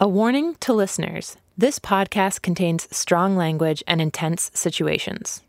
A 0.00 0.06
warning 0.08 0.54
to 0.60 0.72
listeners 0.72 1.36
this 1.56 1.80
podcast 1.80 2.40
contains 2.40 2.86
strong 2.96 3.34
language 3.36 3.82
and 3.88 4.00
intense 4.00 4.48
situations. 4.54 5.42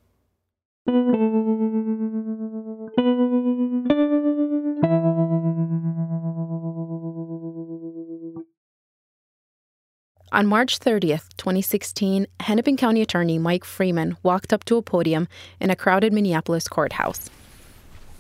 On 10.32 10.48
March 10.48 10.80
30th, 10.80 11.28
2016, 11.38 12.26
Hennepin 12.40 12.76
County 12.76 13.04
Attorney 13.04 13.38
Mike 13.38 13.64
Freeman 13.64 14.18
walked 14.24 14.52
up 14.52 14.64
to 14.64 14.78
a 14.78 14.82
podium 14.82 15.28
in 15.60 15.70
a 15.70 15.76
crowded 15.76 16.12
Minneapolis 16.12 16.68
courthouse. 16.68 17.30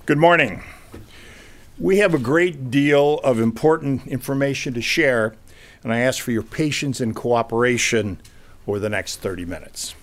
Good 0.06 0.20
morning. 0.20 0.62
We 1.80 1.98
have 1.98 2.14
a 2.14 2.20
great 2.20 2.70
deal 2.70 3.18
of 3.24 3.40
important 3.40 4.06
information 4.06 4.76
to 4.76 4.82
share, 4.84 5.34
and 5.84 5.94
I 5.94 6.00
ask 6.00 6.22
for 6.22 6.32
your 6.32 6.44
patience 6.44 7.00
and 7.00 7.16
cooperation 7.16 8.20
over 8.68 8.80
the 8.80 8.90
next 8.90 9.18
30 9.18 9.46
minutes. 9.46 9.96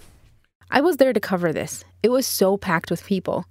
I 0.70 0.80
was 0.80 0.96
there 0.96 1.12
to 1.12 1.20
cover 1.20 1.52
this. 1.52 1.84
It 2.02 2.08
was 2.08 2.26
so 2.26 2.56
packed 2.56 2.90
with 2.90 3.04
people. 3.04 3.44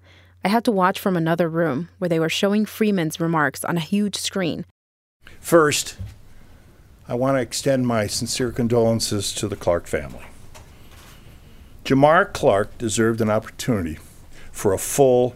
I 0.44 0.50
had 0.50 0.66
to 0.66 0.72
watch 0.72 1.00
from 1.00 1.16
another 1.16 1.50
room 1.50 1.90
where 1.98 2.10
they 2.10 2.20
were 2.20 2.30
showing 2.30 2.66
Freeman's 2.66 3.20
remarks 3.20 3.64
on 3.64 3.78
a 3.78 3.82
huge 3.82 4.16
screen. 4.16 4.66
First, 5.40 5.98
I 7.08 7.16
want 7.16 7.38
to 7.38 7.42
extend 7.42 7.88
my 7.88 8.08
sincere 8.08 8.52
condolences 8.52 9.34
to 9.36 9.48
the 9.48 9.56
Clark 9.56 9.88
family. 9.88 10.26
Jamar 11.84 12.32
Clark 12.34 12.78
deserved 12.78 13.22
an 13.22 13.30
opportunity 13.30 14.00
for 14.52 14.74
a 14.74 14.80
full 14.80 15.36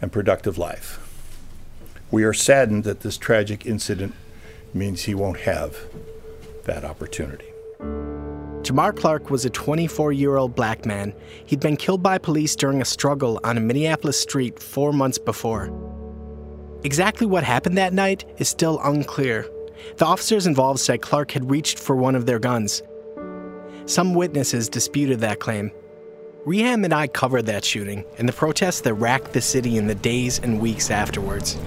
and 0.00 0.12
productive 0.12 0.58
life. 0.58 0.98
We 2.10 2.22
are 2.24 2.34
saddened 2.34 2.84
that 2.84 3.00
this 3.00 3.16
tragic 3.16 3.64
incident 3.64 4.14
means 4.74 5.02
he 5.02 5.14
won't 5.14 5.40
have 5.40 5.76
that 6.64 6.84
opportunity. 6.84 7.46
Jamar 8.62 8.94
Clark 8.94 9.30
was 9.30 9.44
a 9.44 9.50
24 9.50 10.12
year 10.12 10.36
old 10.36 10.54
black 10.54 10.84
man. 10.84 11.14
He'd 11.46 11.60
been 11.60 11.76
killed 11.76 12.02
by 12.02 12.18
police 12.18 12.54
during 12.54 12.80
a 12.80 12.84
struggle 12.84 13.40
on 13.42 13.56
a 13.56 13.60
Minneapolis 13.60 14.20
street 14.20 14.58
four 14.58 14.92
months 14.92 15.18
before. 15.18 15.70
Exactly 16.84 17.26
what 17.26 17.42
happened 17.42 17.76
that 17.78 17.92
night 17.92 18.24
is 18.38 18.48
still 18.48 18.78
unclear. 18.82 19.48
The 19.96 20.06
officers 20.06 20.46
involved 20.46 20.80
said 20.80 21.02
Clark 21.02 21.30
had 21.32 21.50
reached 21.50 21.78
for 21.78 21.96
one 21.96 22.14
of 22.14 22.26
their 22.26 22.38
guns. 22.38 22.82
Some 23.86 24.14
witnesses 24.14 24.68
disputed 24.68 25.20
that 25.20 25.40
claim. 25.40 25.72
Reham 26.46 26.84
and 26.84 26.94
I 26.94 27.06
covered 27.06 27.46
that 27.46 27.64
shooting 27.64 28.04
and 28.18 28.28
the 28.28 28.32
protests 28.32 28.82
that 28.82 28.94
racked 28.94 29.32
the 29.32 29.40
city 29.40 29.76
in 29.76 29.88
the 29.88 29.94
days 29.94 30.38
and 30.38 30.60
weeks 30.60 30.90
afterwards. 30.90 31.58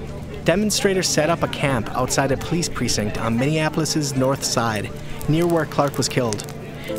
Demonstrators 0.45 1.08
set 1.08 1.30
up 1.30 1.41
a 1.41 1.47
camp 1.47 1.89
outside 1.95 2.33
a 2.33 2.38
police 2.38 2.67
precinct 2.67 3.17
on 3.17 3.38
Minneapolis's 3.38 4.13
north 4.13 4.44
side, 4.44 4.91
near 5.30 5.47
where 5.47 5.66
Clark 5.66 5.97
was 5.97 6.09
killed. 6.09 6.39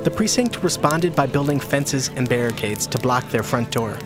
The 0.03 0.11
precinct 0.11 0.63
responded 0.63 1.15
by 1.15 1.27
building 1.27 1.61
fences 1.61 2.09
and 2.17 2.27
barricades 2.27 2.87
to 2.87 2.99
block 2.99 3.29
their 3.31 3.43
front 3.43 3.71
door. 3.71 3.99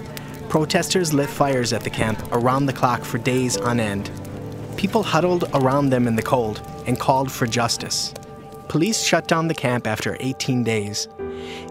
Protesters 0.48 1.14
lit 1.14 1.31
fires 1.31 1.72
at 1.72 1.84
the 1.84 1.91
camp 1.91 2.20
around 2.33 2.66
the 2.66 2.72
clock 2.72 3.05
for 3.05 3.19
days 3.19 3.56
on 3.56 3.78
end. 3.78 4.11
People 4.77 5.05
huddled 5.05 5.44
around 5.55 5.91
them 5.91 6.09
in 6.09 6.16
the 6.16 6.22
cold 6.22 6.61
and 6.89 6.98
called 6.98 7.31
for 7.31 7.47
justice. 7.47 8.12
Police 8.69 9.05
shut 9.05 9.28
down 9.28 9.47
the 9.47 9.55
camp 9.55 9.86
after 9.86 10.16
18 10.19 10.64
days. 10.64 11.06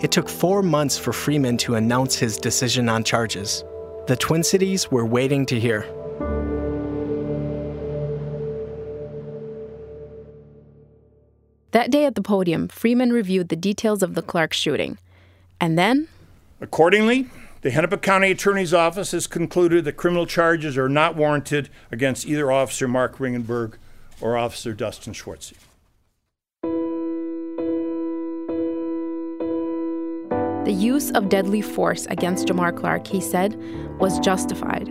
It 0.01 0.11
took 0.11 0.29
four 0.29 0.63
months 0.63 0.97
for 0.97 1.11
Freeman 1.11 1.57
to 1.57 1.75
announce 1.75 2.15
his 2.15 2.38
decision 2.38 2.88
on 2.88 3.03
charges. 3.03 3.65
The 4.07 4.15
Twin 4.15 4.43
Cities 4.43 4.89
were 4.89 5.05
waiting 5.05 5.45
to 5.47 5.59
hear. 5.59 5.85
That 11.78 11.92
day 11.92 12.06
at 12.06 12.16
the 12.16 12.23
podium, 12.23 12.70
Freeman 12.70 13.14
reviewed 13.14 13.50
the 13.50 13.56
details 13.56 14.02
of 14.02 14.16
the 14.16 14.23
Clark 14.23 14.52
shooting. 14.52 14.97
And 15.61 15.78
then? 15.78 16.08
Accordingly, 16.59 17.28
the 17.61 17.69
Hennepin 17.69 18.00
County 18.00 18.31
Attorney's 18.31 18.73
Office 18.73 19.11
has 19.11 19.28
concluded 19.28 19.85
that 19.85 19.91
criminal 19.91 20.25
charges 20.25 20.75
are 20.75 20.90
not 20.90 21.16
warranted 21.16 21.69
against 21.91 22.25
either 22.25 22.51
Officer 22.51 22.88
Mark 22.88 23.19
Ringgenberg 23.19 23.75
or 24.19 24.35
Officer 24.35 24.74
Dustin 24.74 25.13
Schwarze. 25.13 25.53
The 30.66 30.74
use 30.74 31.12
of 31.12 31.30
deadly 31.30 31.62
force 31.62 32.07
against 32.07 32.47
Jamar 32.47 32.75
Clark, 32.75 33.06
he 33.06 33.22
said, 33.22 33.56
was 34.00 34.19
justified. 34.19 34.88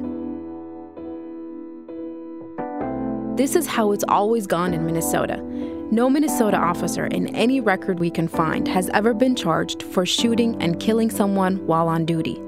This 3.37 3.57
is 3.57 3.67
how 3.67 3.91
it's 3.91 4.05
always 4.07 4.47
gone 4.47 4.73
in 4.73 4.87
Minnesota. 4.87 5.43
No 5.93 6.11
Minnesota 6.11 6.57
officer 6.57 7.07
in 7.07 7.35
any 7.37 7.61
record 7.61 8.01
we 8.01 8.11
can 8.11 8.27
find 8.27 8.67
has 8.67 8.89
ever 8.89 9.15
been 9.15 9.37
charged 9.37 9.85
for 9.85 10.05
shooting 10.05 10.61
and 10.61 10.81
killing 10.81 11.11
someone 11.11 11.65
while 11.65 11.87
on 11.87 12.05
duty. 12.05 12.41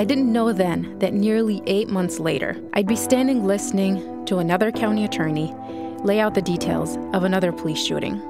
I 0.00 0.04
didn't 0.04 0.32
know 0.32 0.52
then 0.52 0.96
that 1.00 1.14
nearly 1.14 1.60
eight 1.66 1.88
months 1.88 2.20
later, 2.20 2.56
I'd 2.74 2.86
be 2.86 2.94
standing 2.94 3.44
listening 3.44 4.24
to 4.26 4.38
another 4.38 4.70
county 4.70 5.04
attorney 5.04 5.52
lay 6.04 6.20
out 6.20 6.34
the 6.34 6.42
details 6.42 6.96
of 7.12 7.24
another 7.24 7.50
police 7.50 7.84
shooting. 7.84 8.22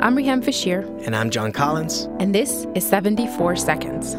I'm 0.00 0.14
Riham 0.14 0.44
Feshir. 0.44 0.86
And 1.06 1.16
I'm 1.16 1.30
John 1.30 1.52
Collins. 1.52 2.08
And 2.20 2.34
this 2.34 2.66
is 2.74 2.86
74 2.86 3.56
Seconds. 3.56 4.14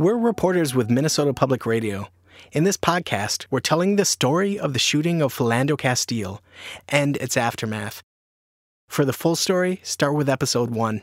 We're 0.00 0.16
reporters 0.16 0.74
with 0.74 0.88
Minnesota 0.88 1.34
Public 1.34 1.66
Radio. 1.66 2.08
In 2.52 2.64
this 2.64 2.78
podcast, 2.78 3.44
we're 3.50 3.60
telling 3.60 3.96
the 3.96 4.06
story 4.06 4.58
of 4.58 4.72
the 4.72 4.78
shooting 4.78 5.20
of 5.20 5.34
Philando 5.34 5.76
Castile 5.76 6.40
and 6.88 7.18
its 7.18 7.36
aftermath. 7.36 8.02
For 8.88 9.04
the 9.04 9.12
full 9.12 9.36
story, 9.36 9.78
start 9.82 10.14
with 10.14 10.30
episode 10.30 10.70
one. 10.70 11.02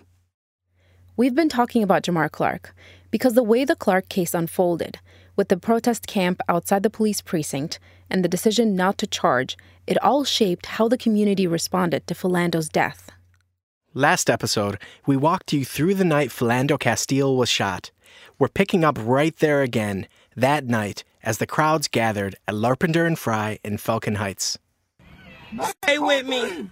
We've 1.16 1.36
been 1.36 1.48
talking 1.48 1.84
about 1.84 2.02
Jamar 2.02 2.32
Clark 2.32 2.74
because 3.12 3.36
the 3.36 3.44
way 3.44 3.66
the 3.66 3.76
Clark 3.76 4.10
case 4.10 4.34
unfolded, 4.34 4.98
with 5.36 5.50
the 5.50 5.58
protest 5.58 6.08
camp 6.08 6.42
outside 6.50 6.82
the 6.82 6.90
police 6.90 7.22
precinct 7.22 7.78
and 8.10 8.26
the 8.26 8.28
decision 8.28 8.76
not 8.76 8.98
to 8.98 9.06
charge, 9.06 9.58
it 9.86 10.02
all 10.04 10.24
shaped 10.24 10.66
how 10.66 10.88
the 10.88 10.98
community 10.98 11.46
responded 11.46 12.08
to 12.08 12.16
Philando's 12.16 12.68
death. 12.68 13.12
Last 13.94 14.28
episode, 14.28 14.80
we 15.06 15.16
walked 15.18 15.54
you 15.54 15.64
through 15.64 15.94
the 15.94 16.04
night 16.04 16.30
Philando 16.30 16.80
Castile 16.80 17.38
was 17.38 17.48
shot. 17.48 17.92
We're 18.40 18.50
picking 18.50 18.84
up 18.84 19.00
right 19.02 19.36
there 19.38 19.64
again, 19.64 20.08
that 20.36 20.66
night, 20.66 21.04
as 21.24 21.40
the 21.40 21.48
crowds 21.48 21.88
gathered 21.88 22.36
at 22.48 22.54
Larpenteur 22.54 23.08
and 23.08 23.18
Fry 23.18 23.58
in 23.64 23.80
Falcon 23.80 24.16
Heights. 24.16 24.60
Stay 25.84 25.98
with 25.98 26.28
me. 26.28 26.70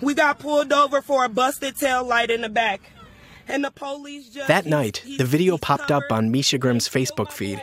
We 0.00 0.14
got 0.14 0.38
pulled 0.38 0.72
over 0.72 1.02
for 1.02 1.24
a 1.24 1.28
busted 1.28 1.76
tail 1.76 2.02
light 2.02 2.30
in 2.30 2.40
the 2.40 2.48
back. 2.48 2.80
And 3.46 3.62
the 3.62 3.70
police 3.70 4.30
just 4.30 4.48
That 4.48 4.64
night, 4.64 5.04
the 5.18 5.24
video 5.24 5.58
popped 5.58 5.90
up 5.90 6.04
on 6.10 6.30
Misha 6.30 6.56
Grimm's 6.56 6.88
Facebook 6.88 7.30
feed. 7.30 7.62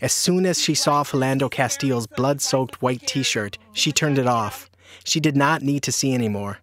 As 0.00 0.12
soon 0.12 0.46
as 0.46 0.60
she 0.60 0.74
saw 0.74 1.04
Philando 1.04 1.50
Castile's 1.50 2.06
blood 2.06 2.40
soaked 2.40 2.80
white 2.80 3.06
t 3.06 3.22
shirt, 3.22 3.58
she 3.72 3.92
turned 3.92 4.18
it 4.18 4.26
off. 4.26 4.70
She 5.04 5.20
did 5.20 5.36
not 5.36 5.60
need 5.62 5.82
to 5.82 5.92
see 5.92 6.14
anymore. 6.14 6.60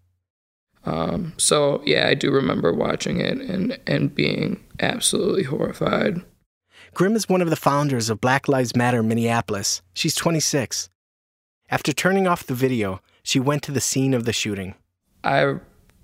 Um, 0.85 1.33
so 1.37 1.81
yeah, 1.85 2.07
I 2.07 2.13
do 2.13 2.31
remember 2.31 2.73
watching 2.73 3.19
it 3.19 3.37
and 3.39 3.79
and 3.87 4.13
being 4.13 4.63
absolutely 4.79 5.43
horrified. 5.43 6.21
Grimm 6.93 7.15
is 7.15 7.27
one 7.29 7.41
of 7.41 7.49
the 7.49 7.55
founders 7.55 8.09
of 8.09 8.21
Black 8.21 8.47
Lives 8.47 8.75
Matter 8.75 9.01
Minneapolis. 9.01 9.81
She's 9.93 10.13
26. 10.13 10.89
After 11.71 11.91
turning 11.91 12.27
off 12.27 12.45
the 12.45 12.53
video, 12.53 13.01
she 13.23 13.39
went 13.39 13.63
to 13.63 13.71
the 13.71 13.81
scene 13.81 14.13
of 14.13 14.25
the 14.25 14.33
shooting. 14.33 14.75
I 15.23 15.55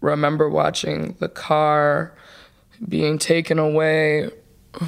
remember 0.01 0.49
watching 0.49 1.15
the 1.19 1.29
car 1.29 2.15
being 2.87 3.19
taken 3.19 3.59
away 3.59 4.31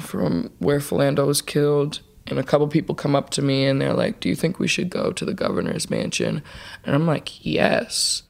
from 0.00 0.50
where 0.58 0.80
Philando 0.80 1.26
was 1.26 1.42
killed. 1.42 2.00
And 2.26 2.38
a 2.38 2.44
couple 2.44 2.66
people 2.68 2.94
come 2.94 3.14
up 3.14 3.30
to 3.30 3.42
me 3.42 3.66
and 3.66 3.80
they're 3.80 3.92
like, 3.92 4.20
Do 4.20 4.28
you 4.28 4.36
think 4.36 4.58
we 4.58 4.68
should 4.68 4.90
go 4.90 5.12
to 5.12 5.24
the 5.24 5.34
governor's 5.34 5.90
mansion? 5.90 6.42
And 6.84 6.94
I'm 6.94 7.06
like, 7.06 7.44
Yes. 7.44 8.22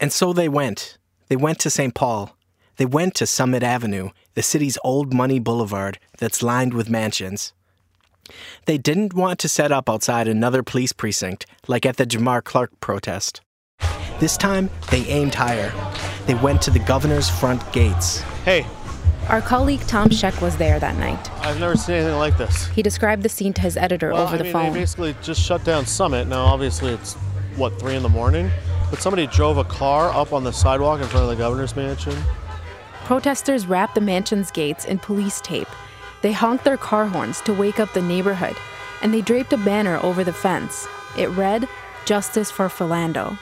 And 0.00 0.12
so 0.12 0.32
they 0.32 0.48
went. 0.48 0.98
They 1.28 1.36
went 1.36 1.58
to 1.60 1.70
St. 1.70 1.94
Paul. 1.94 2.36
They 2.76 2.84
went 2.86 3.14
to 3.14 3.26
Summit 3.26 3.62
Avenue, 3.62 4.10
the 4.34 4.42
city's 4.42 4.76
old 4.84 5.14
money 5.14 5.38
boulevard 5.38 5.98
that's 6.18 6.42
lined 6.42 6.74
with 6.74 6.90
mansions. 6.90 7.54
They 8.66 8.76
didn't 8.76 9.14
want 9.14 9.38
to 9.40 9.48
set 9.48 9.72
up 9.72 9.88
outside 9.88 10.28
another 10.28 10.62
police 10.62 10.92
precinct 10.92 11.46
like 11.68 11.86
at 11.86 11.96
the 11.96 12.04
Jamar 12.06 12.44
Clark 12.44 12.78
protest. 12.80 13.40
This 14.18 14.36
time, 14.36 14.68
they 14.90 15.04
aimed 15.06 15.34
higher. 15.34 15.72
They 16.26 16.34
went 16.34 16.60
to 16.62 16.70
the 16.70 16.78
governor's 16.80 17.28
front 17.30 17.62
gates. 17.72 18.20
Hey, 18.44 18.66
Our 19.28 19.40
colleague 19.40 19.80
Tom 19.86 20.08
Scheck 20.10 20.40
was 20.42 20.56
there 20.56 20.78
that 20.78 20.96
night. 20.98 21.30
I've 21.40 21.58
never 21.60 21.76
seen 21.76 21.96
anything 21.96 22.16
like 22.18 22.36
this. 22.38 22.66
He 22.68 22.82
described 22.82 23.22
the 23.22 23.28
scene 23.28 23.52
to 23.54 23.60
his 23.62 23.76
editor 23.76 24.12
Well, 24.12 24.22
over 24.24 24.34
I 24.34 24.38
the 24.38 24.44
mean, 24.44 24.52
phone. 24.52 24.72
They 24.72 24.80
basically 24.80 25.14
just 25.22 25.40
shut 25.40 25.64
down 25.64 25.84
Summit. 25.86 26.28
Now, 26.28 26.44
obviously, 26.44 26.92
it's 26.92 27.14
what 27.56 27.78
three 27.78 27.94
in 27.96 28.02
the 28.02 28.08
morning, 28.08 28.50
but 28.90 29.00
somebody 29.00 29.26
drove 29.26 29.58
a 29.58 29.64
car 29.64 30.10
up 30.10 30.32
on 30.32 30.44
the 30.44 30.52
sidewalk 30.52 31.00
in 31.00 31.06
front 31.06 31.24
of 31.24 31.30
the 31.30 31.36
governor's 31.36 31.74
mansion. 31.76 32.16
protesters 33.04 33.66
wrapped 33.66 33.94
the 33.94 34.00
mansion's 34.00 34.50
gates 34.50 34.84
in 34.84 34.98
police 34.98 35.40
tape. 35.40 35.68
They 36.22 36.32
honked 36.32 36.64
their 36.64 36.76
car 36.76 37.06
horns 37.06 37.40
to 37.42 37.54
wake 37.54 37.78
up 37.78 37.92
the 37.92 38.02
neighborhood, 38.02 38.56
and 39.02 39.14
they 39.14 39.20
draped 39.20 39.52
a 39.52 39.58
banner 39.58 39.98
over 40.02 40.24
the 40.24 40.32
fence. 40.32 40.88
It 41.16 41.28
read, 41.30 41.68
Justice 42.04 42.50
for 42.50 42.68
Philando. 42.68 43.38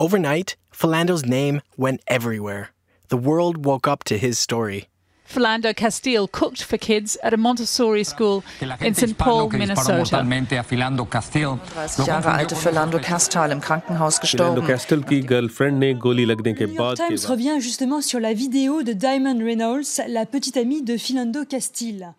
Overnight, 0.00 0.56
Philando's 0.72 1.24
name 1.24 1.62
went 1.76 2.02
everywhere. 2.08 2.70
The 3.08 3.16
world 3.16 3.64
woke 3.64 3.86
up 3.86 4.04
to 4.04 4.18
his 4.18 4.38
story. 4.38 4.88
Philando 5.34 5.74
Castile 5.74 6.28
cooked 6.28 6.62
for 6.62 6.78
kids 6.78 7.18
at 7.24 7.34
a 7.34 7.36
Montessori 7.36 8.04
school 8.04 8.44
in 8.80 8.94
St. 8.94 9.18
Paul, 9.18 9.48
Minnesota. 9.48 10.22
Jahre 12.06 12.30
alte 12.30 12.54
Philando 12.54 13.00
Castile 13.00 13.50
im 13.50 13.60
Krankenhaus 13.60 14.20
gestorben. 14.20 14.64
Times 16.96 17.28
revient 17.28 17.60
justement 17.60 18.00
sur 18.00 18.20
la 18.20 18.32
vidéo 18.32 18.84
de 18.84 18.92
Diamond 18.94 19.42
Reynolds, 19.42 20.00
la 20.06 20.24
petite 20.24 20.56
amie 20.56 20.82
de 20.82 20.96
Philando 20.96 21.44
Castile. 21.44 22.14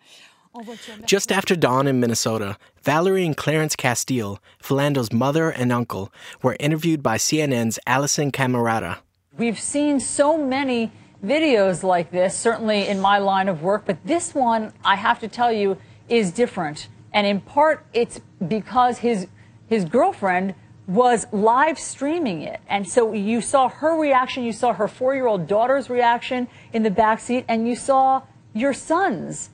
Just 1.06 1.32
after 1.32 1.56
dawn 1.56 1.86
in 1.86 1.98
Minnesota, 1.98 2.58
Valerie 2.82 3.26
and 3.26 3.36
Clarence 3.36 3.76
Castile, 3.76 4.38
Philando's 4.58 5.10
mother 5.10 5.50
and 5.50 5.72
uncle, 5.72 6.10
were 6.42 6.56
interviewed 6.60 7.02
by 7.02 7.16
CNN's 7.16 7.78
Alisyn 7.86 8.30
Camerota. 8.30 8.98
We've 9.38 9.60
seen 9.60 10.00
so 10.00 10.38
many 10.38 10.90
videos 11.26 11.82
like 11.82 12.10
this, 12.10 12.36
certainly 12.36 12.86
in 12.86 13.00
my 13.00 13.18
line 13.18 13.48
of 13.48 13.62
work, 13.62 13.84
but 13.84 13.98
this 14.04 14.34
one, 14.34 14.72
I 14.84 14.96
have 14.96 15.20
to 15.20 15.28
tell 15.28 15.52
you, 15.52 15.76
is 16.08 16.30
different. 16.30 16.88
And 17.12 17.26
in 17.26 17.40
part, 17.40 17.84
it's 17.92 18.20
because 18.46 18.98
his, 18.98 19.26
his 19.66 19.84
girlfriend 19.84 20.54
was 20.86 21.26
live 21.32 21.78
streaming 21.78 22.42
it. 22.42 22.60
And 22.68 22.88
so 22.88 23.12
you 23.12 23.40
saw 23.40 23.68
her 23.68 23.98
reaction, 23.98 24.44
you 24.44 24.52
saw 24.52 24.72
her 24.72 24.86
four 24.86 25.14
year 25.14 25.26
old 25.26 25.46
daughter's 25.46 25.90
reaction 25.90 26.48
in 26.72 26.82
the 26.82 26.90
back 26.90 27.20
seat, 27.20 27.44
and 27.48 27.66
you 27.66 27.74
saw 27.74 28.22
your 28.54 28.72
son's 28.72 29.50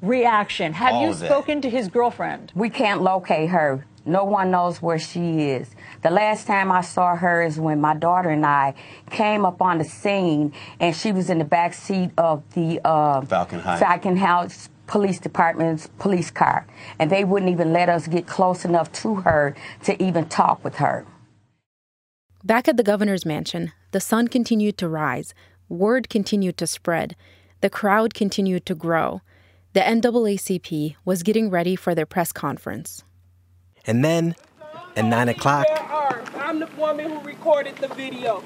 reaction. 0.00 0.72
Have 0.72 0.94
All 0.94 1.06
you 1.06 1.14
spoken 1.14 1.60
to 1.60 1.70
his 1.70 1.88
girlfriend? 1.88 2.52
We 2.54 2.68
can't 2.68 3.02
locate 3.02 3.50
her. 3.50 3.86
No 4.04 4.24
one 4.24 4.50
knows 4.50 4.82
where 4.82 4.98
she 4.98 5.50
is. 5.50 5.70
The 6.02 6.10
last 6.10 6.48
time 6.48 6.72
I 6.72 6.80
saw 6.80 7.14
her 7.14 7.42
is 7.42 7.60
when 7.60 7.80
my 7.80 7.94
daughter 7.94 8.28
and 8.28 8.44
I 8.44 8.74
came 9.10 9.44
up 9.44 9.62
on 9.62 9.78
the 9.78 9.84
scene, 9.84 10.52
and 10.80 10.94
she 10.96 11.12
was 11.12 11.30
in 11.30 11.38
the 11.38 11.44
back 11.44 11.74
seat 11.74 12.10
of 12.18 12.42
the 12.54 12.80
uh, 12.84 13.20
Falcon 13.22 13.60
Heights. 13.60 13.80
Falcon 13.80 14.16
House 14.16 14.68
Police 14.88 15.20
Department's 15.20 15.88
police 16.00 16.30
car, 16.30 16.66
and 16.98 17.10
they 17.10 17.22
wouldn't 17.22 17.52
even 17.52 17.72
let 17.72 17.88
us 17.88 18.08
get 18.08 18.26
close 18.26 18.64
enough 18.64 18.90
to 18.92 19.16
her 19.16 19.54
to 19.84 20.02
even 20.02 20.28
talk 20.28 20.62
with 20.64 20.76
her. 20.76 21.06
Back 22.42 22.66
at 22.66 22.76
the 22.76 22.82
governor's 22.82 23.24
mansion, 23.24 23.70
the 23.92 24.00
sun 24.00 24.26
continued 24.26 24.76
to 24.78 24.88
rise, 24.88 25.32
word 25.68 26.08
continued 26.08 26.56
to 26.58 26.66
spread, 26.66 27.14
the 27.60 27.70
crowd 27.70 28.12
continued 28.12 28.66
to 28.66 28.74
grow. 28.74 29.20
The 29.72 29.80
NAACP 29.80 30.96
was 31.04 31.22
getting 31.22 31.48
ready 31.48 31.76
for 31.76 31.94
their 31.94 32.06
press 32.06 32.32
conference. 32.32 33.04
And 33.86 34.04
then, 34.04 34.34
at 34.96 35.04
9 35.04 35.28
o'clock, 35.28 35.66
I'm 36.36 36.58
the 36.58 36.68
woman 36.76 37.10
who 37.10 37.20
recorded 37.20 37.76
the 37.76 37.88
video. 37.88 38.42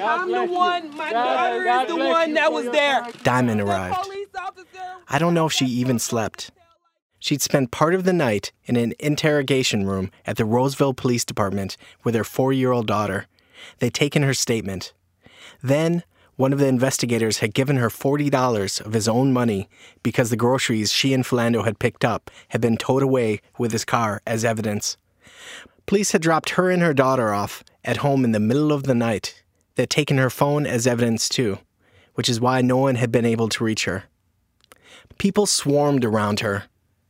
I'm 0.00 0.30
the 0.30 0.44
one, 0.44 0.96
my 0.96 1.12
daughter 1.12 1.64
is 1.64 1.88
the 1.88 1.96
one 1.96 2.34
that 2.34 2.52
was 2.52 2.66
there. 2.70 3.06
Diamond 3.22 3.60
arrived. 3.60 3.96
I 5.08 5.18
don't 5.18 5.34
know 5.34 5.46
if 5.46 5.52
she 5.52 5.66
even 5.66 5.98
slept. 5.98 6.52
She'd 7.18 7.42
spent 7.42 7.70
part 7.70 7.94
of 7.94 8.04
the 8.04 8.12
night 8.12 8.52
in 8.64 8.76
an 8.76 8.94
interrogation 8.98 9.86
room 9.86 10.10
at 10.24 10.36
the 10.36 10.44
Roseville 10.44 10.94
Police 10.94 11.24
Department 11.24 11.76
with 12.02 12.14
her 12.14 12.24
four 12.24 12.52
year 12.52 12.72
old 12.72 12.86
daughter. 12.86 13.26
They'd 13.78 13.92
taken 13.92 14.22
her 14.22 14.32
statement. 14.32 14.94
Then, 15.62 16.04
one 16.36 16.54
of 16.54 16.58
the 16.58 16.66
investigators 16.66 17.38
had 17.38 17.52
given 17.52 17.76
her 17.76 17.90
$40 17.90 18.80
of 18.80 18.94
his 18.94 19.06
own 19.06 19.30
money 19.30 19.68
because 20.02 20.30
the 20.30 20.36
groceries 20.36 20.90
she 20.90 21.12
and 21.12 21.22
Philando 21.22 21.66
had 21.66 21.78
picked 21.78 22.02
up 22.02 22.30
had 22.48 22.62
been 22.62 22.78
towed 22.78 23.02
away 23.02 23.42
with 23.58 23.72
his 23.72 23.84
car 23.84 24.22
as 24.26 24.42
evidence. 24.42 24.96
Police 25.90 26.12
had 26.12 26.22
dropped 26.22 26.50
her 26.50 26.70
and 26.70 26.82
her 26.82 26.94
daughter 26.94 27.34
off 27.34 27.64
at 27.84 27.96
home 27.96 28.24
in 28.24 28.30
the 28.30 28.38
middle 28.38 28.70
of 28.72 28.84
the 28.84 28.94
night. 28.94 29.42
They'd 29.74 29.90
taken 29.90 30.18
her 30.18 30.30
phone 30.30 30.64
as 30.64 30.86
evidence 30.86 31.28
too, 31.28 31.58
which 32.14 32.28
is 32.28 32.40
why 32.40 32.60
no 32.60 32.76
one 32.76 32.94
had 32.94 33.10
been 33.10 33.24
able 33.24 33.48
to 33.48 33.64
reach 33.64 33.86
her. 33.86 34.04
People 35.18 35.46
swarmed 35.46 36.04
around 36.04 36.38
her. 36.38 36.66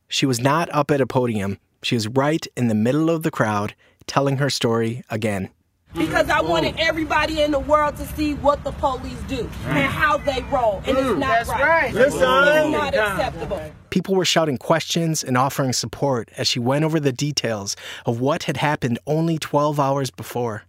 She 0.09 0.25
was 0.25 0.41
not 0.41 0.71
up 0.73 0.91
at 0.91 1.03
a 1.03 1.06
podium. 1.06 1.59
She 1.82 1.94
was 1.94 2.09
right 2.09 2.47
in 2.56 2.69
the 2.69 2.75
middle 2.75 3.11
of 3.11 3.23
the 3.23 3.31
crowd, 3.31 3.75
telling 4.06 4.38
her 4.38 4.49
story 4.49 5.05
again. 5.11 5.50
Because 5.94 6.31
I 6.31 6.41
wanted 6.41 6.77
everybody 6.79 7.43
in 7.43 7.50
the 7.50 7.61
world 7.61 7.97
to 7.97 8.06
see 8.06 8.32
what 8.32 8.65
the 8.65 8.73
police 8.73 9.21
do 9.29 9.41
and 9.65 9.93
how 9.93 10.17
they 10.17 10.41
roll. 10.50 10.82
And 10.87 10.97
it's 10.97 11.06
mm. 11.06 11.19
not 11.19 11.47
right. 11.49 11.94
It's 11.94 12.17
not 12.17 12.94
acceptable. 12.94 13.61
People 13.90 14.14
were 14.14 14.25
shouting 14.25 14.56
questions 14.56 15.22
and 15.22 15.37
offering 15.37 15.72
support 15.72 16.31
as 16.37 16.46
she 16.46 16.58
went 16.60 16.84
over 16.84 17.00
the 17.00 17.12
details 17.12 17.76
of 18.06 18.20
what 18.20 18.44
had 18.44 18.56
happened 18.56 18.98
only 19.06 19.37
12 19.38 19.78
hours 19.81 20.10
before. 20.10 20.62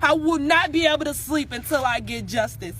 I 0.00 0.12
will 0.12 0.38
not 0.38 0.70
be 0.70 0.86
able 0.86 1.04
to 1.04 1.14
sleep 1.14 1.50
until 1.52 1.84
I 1.84 2.00
get 2.00 2.26
justice. 2.26 2.76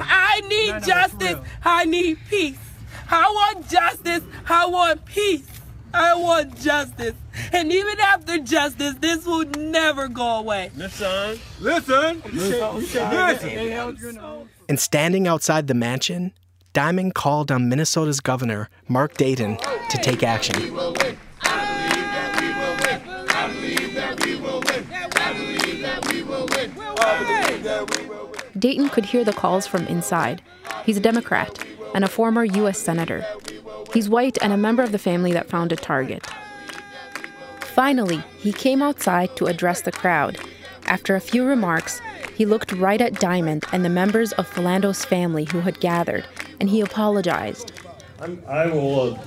I 0.00 0.40
need 0.48 0.82
justice. 0.82 1.36
I 1.64 1.84
need 1.84 2.18
peace. 2.30 2.58
I 3.10 3.28
want 3.28 3.68
justice. 3.68 4.22
I 4.48 4.66
want 4.66 5.04
peace. 5.04 5.46
I 5.92 6.14
want 6.14 6.58
justice. 6.60 7.14
And 7.52 7.72
even 7.72 7.98
after 8.00 8.38
justice, 8.38 8.94
this 9.00 9.26
will 9.26 9.46
never 9.46 10.08
go 10.08 10.38
away. 10.38 10.70
Listen. 10.76 11.38
Listen. 11.60 12.22
And 14.68 14.78
standing 14.78 15.26
outside 15.26 15.66
the 15.66 15.74
mansion, 15.74 16.32
Diamond 16.72 17.14
called 17.14 17.50
on 17.50 17.68
Minnesota's 17.68 18.20
governor, 18.20 18.68
Mark 18.88 19.16
Dayton, 19.16 19.56
to 19.90 19.98
take 19.98 20.22
action. 20.22 20.54
Dayton 28.58 28.88
could 28.90 29.06
hear 29.06 29.24
the 29.24 29.32
calls 29.32 29.66
from 29.66 29.86
inside. 29.86 30.42
He's 30.84 30.96
a 30.96 31.00
Democrat 31.00 31.64
and 31.94 32.04
a 32.04 32.08
former 32.08 32.44
U.S. 32.44 32.78
Senator. 32.78 33.24
He's 33.94 34.08
white 34.08 34.36
and 34.42 34.52
a 34.52 34.56
member 34.56 34.82
of 34.82 34.92
the 34.92 34.98
family 34.98 35.32
that 35.32 35.48
founded 35.48 35.80
Target. 35.80 36.26
Finally, 37.60 38.22
he 38.38 38.52
came 38.52 38.82
outside 38.82 39.34
to 39.36 39.46
address 39.46 39.82
the 39.82 39.92
crowd. 39.92 40.38
After 40.86 41.14
a 41.14 41.20
few 41.20 41.46
remarks, 41.46 42.00
he 42.34 42.44
looked 42.44 42.72
right 42.72 43.00
at 43.00 43.20
Diamond 43.20 43.64
and 43.72 43.84
the 43.84 43.88
members 43.88 44.32
of 44.32 44.48
Philando's 44.48 45.04
family 45.04 45.44
who 45.44 45.60
had 45.60 45.80
gathered, 45.80 46.26
and 46.60 46.68
he 46.70 46.80
apologized. 46.80 47.72
I'm, 48.20 48.42
I 48.48 48.66
will 48.66 49.14
uh, 49.14 49.18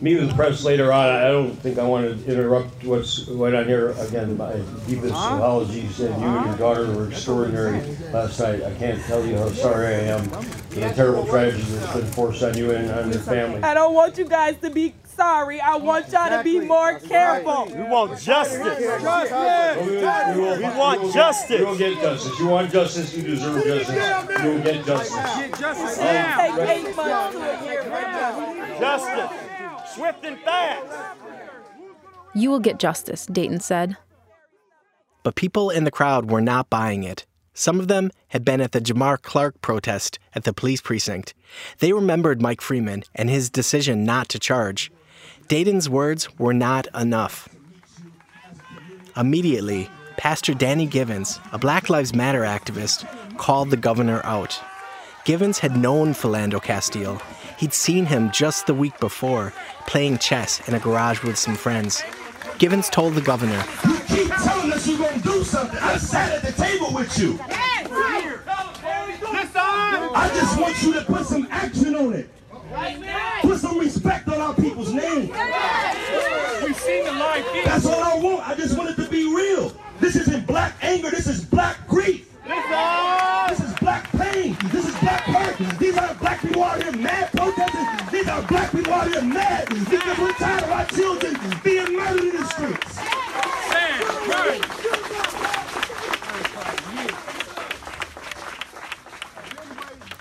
meet 0.00 0.18
with 0.20 0.28
the 0.28 0.34
press 0.34 0.64
later 0.64 0.92
on. 0.92 1.08
I 1.08 1.28
don't 1.28 1.54
think 1.56 1.78
I 1.78 1.84
want 1.84 2.06
to 2.06 2.32
interrupt 2.32 2.84
what's 2.84 3.24
going 3.24 3.54
on 3.54 3.66
here. 3.66 3.90
Again, 3.90 4.36
my 4.36 4.52
deepest 4.86 5.12
apologies. 5.14 6.00
And 6.00 6.20
you 6.20 6.28
and 6.28 6.46
your 6.46 6.56
daughter 6.56 6.86
were 6.92 7.08
extraordinary 7.08 7.80
last 8.12 8.38
night. 8.38 8.62
I 8.62 8.74
can't 8.74 9.02
tell 9.04 9.24
you 9.26 9.36
how 9.36 9.48
sorry 9.50 9.94
I 9.94 10.00
am 10.00 10.28
for 10.28 10.80
the 10.80 10.90
terrible 10.90 11.26
tragedy 11.26 11.62
that's 11.62 11.92
been 11.94 12.06
forced 12.06 12.42
on 12.42 12.56
you 12.56 12.70
and 12.70 12.90
on 12.90 13.10
your 13.10 13.20
family. 13.20 13.62
I 13.62 13.74
don't 13.74 13.94
want 13.94 14.16
you 14.18 14.28
guys 14.28 14.56
to 14.58 14.70
be 14.70 14.94
sorry. 15.18 15.60
I 15.60 15.76
want 15.76 16.10
y'all 16.12 16.30
to 16.30 16.42
be 16.42 16.60
more 16.60 16.98
careful. 17.00 17.66
We 17.66 17.82
want 17.82 18.18
justice. 18.20 18.78
We, 18.78 18.86
We 18.86 20.68
want 20.78 21.12
justice. 21.12 21.60
You 21.60 21.66
will 21.66 21.76
get 21.76 22.00
justice. 22.00 22.38
You 22.38 22.46
want 22.46 22.72
justice. 22.72 23.14
You 23.14 23.22
deserve 23.22 23.64
justice. 23.64 24.42
You 24.42 24.50
will 24.50 24.62
get 24.62 24.86
justice. 24.86 25.98
Take 25.98 26.54
eight 26.68 26.96
months 26.96 27.36
to 27.36 27.42
a 27.42 27.64
year 27.64 27.82
for 27.82 28.00
justice. 28.00 28.78
Justice. 28.78 29.94
Swift 29.94 30.24
and 30.24 30.38
fast. 30.40 31.18
You 32.34 32.50
will 32.50 32.60
get 32.60 32.78
justice, 32.78 33.26
Dayton 33.26 33.60
said. 33.60 33.96
But 35.24 35.34
people 35.34 35.70
in 35.70 35.84
the 35.84 35.90
crowd 35.90 36.30
were 36.30 36.40
not 36.40 36.70
buying 36.70 37.02
it. 37.02 37.26
Some 37.52 37.80
of 37.80 37.88
them 37.88 38.12
had 38.28 38.44
been 38.44 38.60
at 38.60 38.70
the 38.70 38.80
Jamar 38.80 39.20
Clark 39.20 39.60
protest 39.60 40.20
at 40.32 40.44
the 40.44 40.52
police 40.52 40.80
precinct. 40.80 41.34
They 41.80 41.92
remembered 41.92 42.40
Mike 42.40 42.60
Freeman 42.60 43.02
and 43.16 43.28
his 43.28 43.50
decision 43.50 44.04
not 44.04 44.28
to 44.28 44.38
charge. 44.38 44.92
Dayton's 45.48 45.88
words 45.88 46.28
were 46.38 46.52
not 46.52 46.86
enough. 46.94 47.48
Immediately, 49.16 49.88
Pastor 50.18 50.52
Danny 50.52 50.84
Givens, 50.84 51.40
a 51.52 51.58
Black 51.58 51.88
Lives 51.88 52.14
Matter 52.14 52.42
activist, 52.42 53.08
called 53.38 53.70
the 53.70 53.78
governor 53.78 54.20
out. 54.24 54.60
Givens 55.24 55.58
had 55.58 55.74
known 55.74 56.12
Philando 56.12 56.62
Castile. 56.62 57.22
He'd 57.58 57.72
seen 57.72 58.04
him 58.04 58.30
just 58.30 58.66
the 58.66 58.74
week 58.74 59.00
before, 59.00 59.54
playing 59.86 60.18
chess 60.18 60.66
in 60.68 60.74
a 60.74 60.80
garage 60.80 61.22
with 61.22 61.38
some 61.38 61.56
friends. 61.56 62.02
Givens 62.58 62.90
told 62.90 63.14
the 63.14 63.22
governor, 63.22 63.64
You 63.84 63.98
keep 64.00 64.28
telling 64.28 64.70
us 64.70 64.86
you're 64.86 64.98
gonna 64.98 65.22
do 65.22 65.42
something. 65.44 65.78
I 65.80 65.96
sat 65.96 66.30
at 66.30 66.42
the 66.42 66.52
table 66.52 66.92
with 66.92 67.18
you. 67.18 67.38
I 70.14 70.30
just 70.34 70.60
want 70.60 70.82
you 70.82 70.92
to 70.92 71.04
put 71.06 71.24
some 71.24 71.48
action 71.50 71.94
on 71.94 72.12
it. 72.12 72.28
Put 73.42 73.58
some 73.60 73.78
respect 73.78 74.28
on 74.28 74.40
our 74.40 74.54
people's 74.54 74.92
names. 74.92 75.30
We've 76.62 76.76
seen 76.76 77.04
the 77.04 77.12
live 77.12 77.46
feed. 77.46 77.64
That's 77.64 77.86
all 77.86 78.02
I 78.02 78.14
want. 78.16 78.46
I 78.48 78.54
just 78.54 78.76
want 78.76 78.90
it 78.90 78.96
to 79.02 79.08
be 79.08 79.24
real. 79.34 79.72
This 80.00 80.16
isn't 80.16 80.46
black 80.46 80.74
anger. 80.82 81.10
This 81.10 81.26
is 81.26 81.44
black 81.44 81.86
grief. 81.88 82.28
This 82.44 83.60
is 83.60 83.74
black 83.78 84.10
pain. 84.12 84.56
This 84.70 84.86
is 84.86 84.98
black 85.00 85.22
hurt. 85.22 85.78
These 85.78 85.96
aren't 85.96 86.20
black 86.20 86.40
people 86.42 86.62
out 86.62 86.82
here 86.82 86.92
mad 86.92 87.30
protesting. 87.32 88.12
These 88.12 88.28
are 88.28 88.42
black 88.42 88.70
people 88.70 88.92
out 88.92 89.08
here 89.08 89.22
mad 89.22 89.68
because 89.68 90.18
we're 90.18 90.32
tired 90.32 90.62
of 90.64 90.70
our 90.70 90.86
children 90.86 91.36
being 91.64 91.96
murdered 91.96 92.24
in 92.24 92.36
the 92.36 92.44
streets. 92.48 92.98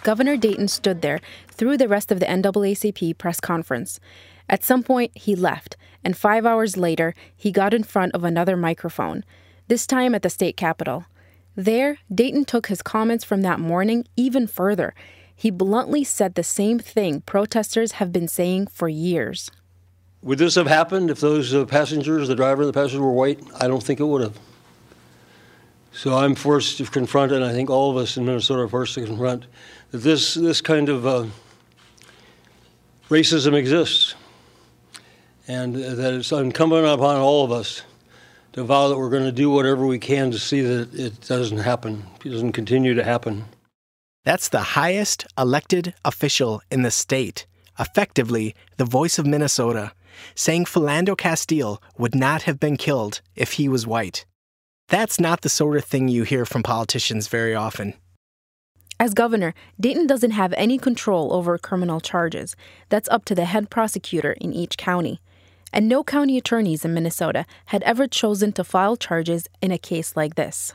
Governor 0.04 0.38
Dayton 0.38 0.70
stood 0.70 1.02
there 1.02 1.20
through 1.58 1.78
the 1.78 1.88
rest 1.88 2.12
of 2.12 2.20
the 2.20 2.26
NAACP 2.26 3.18
press 3.18 3.40
conference. 3.40 4.00
At 4.50 4.64
some 4.64 4.84
point, 4.84 5.12
he 5.16 5.36
left, 5.36 5.76
and 6.04 6.16
five 6.16 6.46
hours 6.46 6.78
later, 6.78 7.14
he 7.36 7.52
got 7.52 7.74
in 7.74 7.84
front 7.84 8.14
of 8.14 8.24
another 8.24 8.56
microphone, 8.56 9.26
this 9.68 9.86
time 9.86 10.16
at 10.16 10.22
the 10.22 10.30
state 10.30 10.56
capitol. 10.56 11.06
There, 11.56 11.98
Dayton 12.14 12.46
took 12.46 12.68
his 12.68 12.82
comments 12.82 13.26
from 13.26 13.42
that 13.42 13.60
morning 13.60 14.06
even 14.16 14.48
further. 14.48 14.94
He 15.36 15.52
bluntly 15.52 16.04
said 16.04 16.36
the 16.36 16.44
same 16.44 16.80
thing 16.80 17.22
protesters 17.22 17.94
have 17.94 18.12
been 18.12 18.28
saying 18.28 18.68
for 18.68 18.88
years. 18.88 19.52
Would 20.22 20.40
this 20.40 20.56
have 20.56 20.68
happened 20.68 21.10
if 21.10 21.20
those 21.20 21.54
uh, 21.54 21.66
passengers, 21.66 22.28
the 22.28 22.36
driver 22.36 22.62
and 22.62 22.70
the 22.70 22.74
passenger, 22.74 23.04
were 23.04 23.12
white? 23.12 23.40
I 23.60 23.68
don't 23.68 23.84
think 23.84 24.00
it 24.00 24.06
would 24.06 24.22
have. 24.22 24.40
So 25.92 26.16
I'm 26.16 26.36
forced 26.36 26.78
to 26.78 26.86
confront, 26.86 27.32
and 27.32 27.44
I 27.44 27.52
think 27.54 27.70
all 27.70 27.92
of 27.92 27.98
us 27.98 28.18
in 28.18 28.26
Minnesota 28.26 28.62
are 28.62 28.68
forced 28.68 28.96
to 28.96 29.06
confront, 29.06 29.46
that 29.92 30.00
this, 30.00 30.36
this 30.36 30.62
kind 30.62 30.90
of 30.90 31.08
uh, 31.08 31.26
racism 33.10 33.54
exists. 33.54 34.16
And 35.48 35.76
that 35.76 36.14
it's 36.14 36.32
incumbent 36.32 36.86
upon 36.86 37.18
all 37.18 37.46
of 37.46 37.52
us 37.52 37.84
to 38.54 38.64
vow 38.64 38.90
that 38.90 38.98
we're 38.98 39.10
going 39.10 39.24
to 39.24 39.32
do 39.32 39.50
whatever 39.50 39.86
we 39.86 40.00
can 40.00 40.32
to 40.32 40.40
see 40.40 40.62
that 40.62 40.94
it 40.94 41.22
doesn't 41.22 41.60
happen, 41.60 42.04
it 42.26 42.30
doesn't 42.30 42.54
continue 42.54 42.94
to 42.96 43.04
happen. 43.04 43.46
That's 44.26 44.50
the 44.50 44.60
highest 44.60 45.26
elected 45.38 45.94
official 46.04 46.62
in 46.70 46.82
the 46.82 46.92
state, 46.92 47.48
effectively 47.80 48.56
the 48.76 48.84
voice 48.84 49.18
of 49.18 49.26
Minnesota, 49.26 49.94
saying 50.36 50.66
Philando 50.66 51.18
Castile 51.18 51.82
would 51.98 52.16
not 52.16 52.42
have 52.42 52.60
been 52.60 52.76
killed 52.76 53.22
if 53.36 53.54
he 53.54 53.70
was 53.70 53.88
white. 53.88 54.26
That's 54.90 55.20
not 55.20 55.42
the 55.42 55.50
sort 55.50 55.78
of 55.78 55.86
thing 55.86 56.08
you 56.08 56.24
hear 56.24 56.46
from 56.46 56.64
politicians 56.64 57.28
very 57.28 57.56
often. 57.56 57.94
As 59.00 59.14
governor, 59.14 59.54
Dayton 59.80 60.08
doesn't 60.08 60.32
have 60.32 60.54
any 60.58 60.80
control 60.80 61.32
over 61.32 61.58
criminal 61.60 62.00
charges. 62.00 62.56
That's 62.90 63.08
up 63.10 63.26
to 63.26 63.36
the 63.36 63.46
head 63.46 63.70
prosecutor 63.70 64.32
in 64.34 64.54
each 64.54 64.76
county. 64.76 65.22
And 65.72 65.88
no 65.88 66.04
county 66.04 66.38
attorneys 66.38 66.84
in 66.84 66.94
Minnesota 66.94 67.46
had 67.68 67.84
ever 67.84 68.08
chosen 68.08 68.54
to 68.54 68.64
file 68.64 68.96
charges 68.96 69.48
in 69.62 69.72
a 69.72 69.78
case 69.78 70.16
like 70.16 70.34
this. 70.34 70.74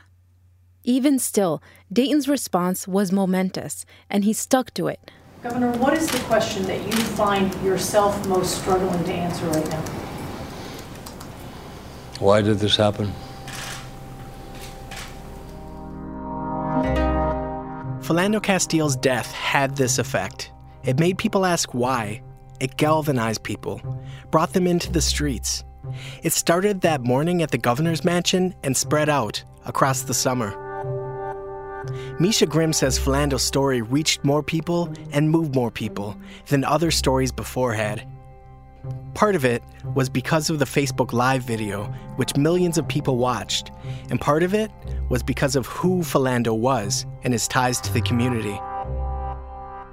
Even 0.85 1.19
still, 1.19 1.61
Dayton's 1.91 2.29
response 2.29 2.87
was 2.87 3.11
momentous, 3.11 3.85
and 4.09 4.23
he 4.23 4.33
stuck 4.33 4.73
to 4.75 4.87
it. 4.87 5.11
Governor, 5.41 5.71
what 5.77 5.93
is 5.93 6.07
the 6.07 6.19
question 6.19 6.63
that 6.63 6.81
you 6.85 6.91
find 6.91 7.53
yourself 7.63 8.25
most 8.27 8.61
struggling 8.61 9.03
to 9.03 9.13
answer 9.13 9.45
right 9.47 9.69
now? 9.69 9.81
Why 12.19 12.41
did 12.41 12.59
this 12.59 12.77
happen? 12.77 13.11
Philando 18.03 18.43
Castile's 18.43 18.97
death 18.97 19.31
had 19.31 19.77
this 19.77 19.97
effect. 19.97 20.51
It 20.83 20.99
made 20.99 21.17
people 21.17 21.45
ask 21.45 21.73
why. 21.73 22.21
It 22.59 22.75
galvanized 22.75 23.43
people, 23.43 23.81
brought 24.29 24.51
them 24.51 24.67
into 24.67 24.91
the 24.91 24.99
streets. 24.99 25.63
It 26.21 26.33
started 26.33 26.81
that 26.81 26.99
morning 26.99 27.41
at 27.41 27.51
the 27.51 27.57
governor's 27.57 28.03
mansion 28.03 28.55
and 28.61 28.75
spread 28.75 29.07
out 29.07 29.41
across 29.65 30.01
the 30.01 30.13
summer. 30.13 30.51
Misha 32.19 32.45
Grimm 32.45 32.73
says 32.73 32.99
Philando's 32.99 33.43
story 33.43 33.81
reached 33.81 34.25
more 34.25 34.43
people 34.43 34.93
and 35.13 35.31
moved 35.31 35.55
more 35.55 35.71
people 35.71 36.17
than 36.47 36.65
other 36.65 36.91
stories 36.91 37.31
before 37.31 37.71
had. 37.71 38.05
Part 39.13 39.35
of 39.35 39.45
it 39.45 39.63
was 39.95 40.09
because 40.09 40.49
of 40.49 40.59
the 40.59 40.65
Facebook 40.65 41.13
Live 41.13 41.43
video, 41.43 41.85
which 42.15 42.35
millions 42.35 42.77
of 42.77 42.87
people 42.87 43.17
watched, 43.17 43.71
and 44.09 44.19
part 44.19 44.43
of 44.43 44.53
it 44.53 44.71
was 45.09 45.23
because 45.23 45.55
of 45.55 45.65
who 45.67 45.99
Philando 45.99 46.57
was 46.57 47.05
and 47.23 47.33
his 47.33 47.47
ties 47.47 47.79
to 47.81 47.93
the 47.93 48.01
community. 48.01 48.59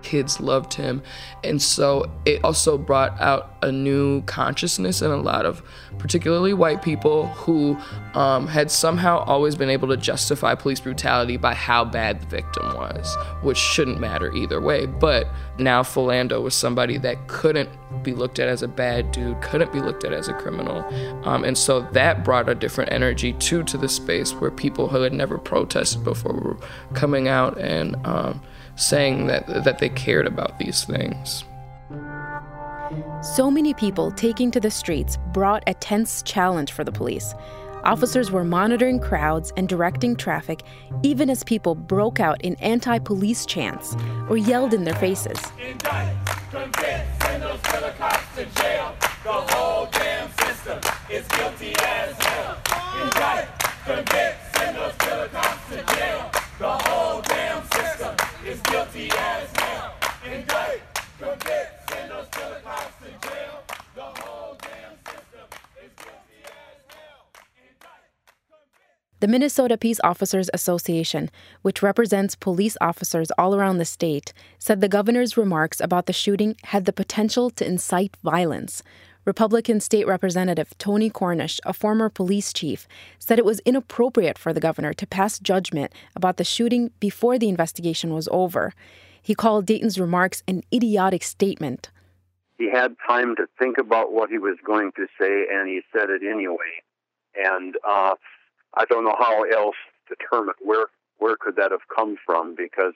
Kids 0.03 0.41
loved 0.41 0.75
him. 0.75 1.03
And 1.45 1.61
so 1.61 2.11
it 2.25 2.43
also 2.45 2.79
brought 2.79 3.19
out 3.21 3.55
a 3.63 3.71
new 3.71 4.23
consciousness 4.23 5.03
in 5.03 5.11
a 5.11 5.17
lot 5.17 5.47
of, 5.47 5.63
particularly 5.99 6.55
white 6.55 6.83
people, 6.83 7.27
who 7.29 7.77
um, 8.15 8.47
had 8.47 8.71
somehow 8.71 9.19
always 9.25 9.55
been 9.55 9.71
able 9.71 9.89
to 9.89 9.97
justify 9.97 10.55
police 10.55 10.81
brutality 10.81 11.37
by 11.37 11.55
how 11.55 11.85
bad 11.85 12.23
the 12.23 12.27
victim 12.27 12.75
was, 12.75 13.17
which 13.43 13.59
shouldn't 13.59 14.01
matter 14.01 14.33
either 14.35 14.61
way. 14.61 14.87
But 14.87 15.27
now 15.59 15.83
Philando 15.83 16.43
was 16.43 16.55
somebody 16.55 16.99
that 16.99 17.29
couldn't 17.29 17.71
be 18.03 18.15
looked 18.15 18.39
at 18.39 18.49
as 18.49 18.63
a 18.63 18.69
bad 18.69 19.13
dude, 19.13 19.41
couldn't 19.43 19.73
be 19.73 19.81
looked 19.81 20.05
at 20.05 20.13
as 20.13 20.29
a 20.29 20.33
criminal. 20.35 20.85
Um, 21.27 21.45
and 21.45 21.57
so 21.59 21.81
that 21.93 22.25
brought 22.25 22.49
a 22.49 22.55
different 22.55 22.93
energy 22.93 23.33
too 23.35 23.63
to 23.65 23.77
the 23.77 23.89
space 23.89 24.33
where 24.33 24.51
people 24.51 24.89
who 24.89 25.03
had 25.03 25.13
never 25.13 25.39
protested 25.39 26.05
before 26.05 26.33
were 26.33 26.57
coming 26.95 27.29
out 27.29 27.59
and 27.59 27.97
um, 28.07 28.41
saying 28.77 29.27
that 29.27 29.47
that 29.65 29.79
they 29.79 29.89
cared 29.89 30.27
about 30.27 30.59
these 30.59 30.85
things. 30.85 31.45
So 33.23 33.51
many 33.51 33.75
people 33.75 34.11
taking 34.11 34.51
to 34.51 34.61
the 34.61 34.71
streets 34.71 35.19
brought 35.33 35.63
a 35.67 35.75
tense 35.75 36.23
challenge 36.23 36.73
for 36.73 36.85
the 36.85 36.93
police. 36.93 37.35
Officers 37.85 38.31
were 38.31 38.45
monitoring 38.45 38.99
crowds 38.99 39.53
and 39.57 39.69
directing 39.69 40.17
traffic, 40.17 40.63
even 41.03 41.31
as 41.31 41.45
people 41.45 41.75
broke 41.75 42.21
out 42.21 42.41
in 42.43 42.55
anti 42.57 42.99
police 42.99 43.47
chants 43.47 43.97
or 44.29 44.37
yelled 44.37 44.75
in 44.75 44.85
their 44.85 44.95
faces. 44.95 45.39
Indict, 45.59 46.17
convict. 46.51 47.21
The 56.61 58.00
is 58.51 58.61
guilty 58.63 59.09
as 59.17 59.49
hell. 59.57 59.95
Indict, 60.25 60.83
send 61.21 62.11
those 62.11 62.27
killer 62.33 62.61
cops 62.65 62.95
to 62.99 63.29
jail. 63.29 63.63
The 63.95 64.03
whole 64.03 64.57
damn 64.61 64.97
system 65.05 65.47
is 65.77 65.93
guilty 65.97 66.43
as 66.43 66.83
hell. 66.89 67.29
Indict. 67.63 68.11
The 69.21 69.29
Minnesota 69.29 69.77
Peace 69.77 70.01
Officers 70.03 70.51
Association, 70.53 71.31
which 71.63 71.81
represents 71.81 72.35
police 72.35 72.77
officers 72.81 73.31
all 73.39 73.55
around 73.55 73.79
the 73.79 73.85
state, 73.85 74.33
said 74.59 74.81
the 74.81 74.89
governor's 74.89 75.37
remarks 75.37 75.81
about 75.81 76.07
the 76.07 76.13
shooting 76.13 76.57
had 76.65 76.87
the 76.87 76.93
potential 76.93 77.51
to 77.51 77.65
incite 77.65 78.17
violence. 78.25 78.83
Republican 79.27 79.81
State 79.81 80.07
Representative 80.07 80.73
Tony 80.79 81.11
Cornish, 81.11 81.61
a 81.67 81.75
former 81.75 82.09
police 82.09 82.53
chief, 82.53 82.89
said 83.19 83.39
it 83.39 83.45
was 83.45 83.61
inappropriate 83.61 84.39
for 84.39 84.55
the 84.55 84.61
governor 84.61 84.95
to 84.95 85.07
pass 85.07 85.39
judgment 85.39 85.93
about 86.17 86.39
the 86.39 86.45
shooting 86.45 86.91
before 87.01 87.39
the 87.39 87.49
investigation 87.49 88.15
was 88.15 88.29
over. 88.33 88.73
He 89.21 89.35
called 89.35 89.67
Dayton's 89.67 90.01
remarks 90.01 90.43
an 90.49 90.63
idiotic 90.73 91.23
statement. 91.23 91.91
He 92.57 92.71
had 92.71 92.97
time 93.07 93.37
to 93.37 93.47
think 93.59 93.77
about 93.77 94.13
what 94.13 94.31
he 94.31 94.39
was 94.39 94.57
going 94.67 94.93
to 94.93 95.07
say, 95.21 95.45
and 95.53 95.69
he 95.69 95.83
said 95.93 96.09
it 96.09 96.23
anyway. 96.23 96.83
And 97.37 97.77
uh, 97.87 98.15
I 98.75 98.85
don't 98.87 99.05
know 99.05 99.17
how 99.19 99.45
else 99.45 99.77
to 100.09 100.17
term 100.31 100.49
it. 100.49 100.57
Where 100.61 100.87
where 101.19 101.37
could 101.39 101.57
that 101.57 101.71
have 101.71 101.87
come 101.95 102.17
from? 102.25 102.55
Because 102.55 102.95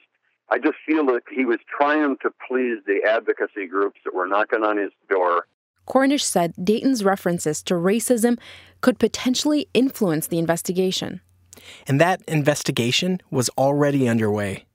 I 0.49 0.57
just 0.57 0.77
feel 0.85 1.05
that 1.05 1.21
he 1.31 1.45
was 1.45 1.59
trying 1.67 2.17
to 2.23 2.31
please 2.47 2.79
the 2.85 3.01
advocacy 3.07 3.67
groups 3.67 3.99
that 4.03 4.15
were 4.15 4.27
knocking 4.27 4.63
on 4.63 4.77
his 4.77 4.91
door. 5.09 5.45
Cornish 5.85 6.23
said 6.23 6.53
Dayton's 6.63 7.03
references 7.03 7.61
to 7.63 7.75
racism 7.75 8.37
could 8.81 8.99
potentially 8.99 9.67
influence 9.73 10.27
the 10.27 10.39
investigation. 10.39 11.21
And 11.87 11.99
that 12.01 12.21
investigation 12.27 13.21
was 13.31 13.49
already 13.57 14.07
underway. 14.07 14.65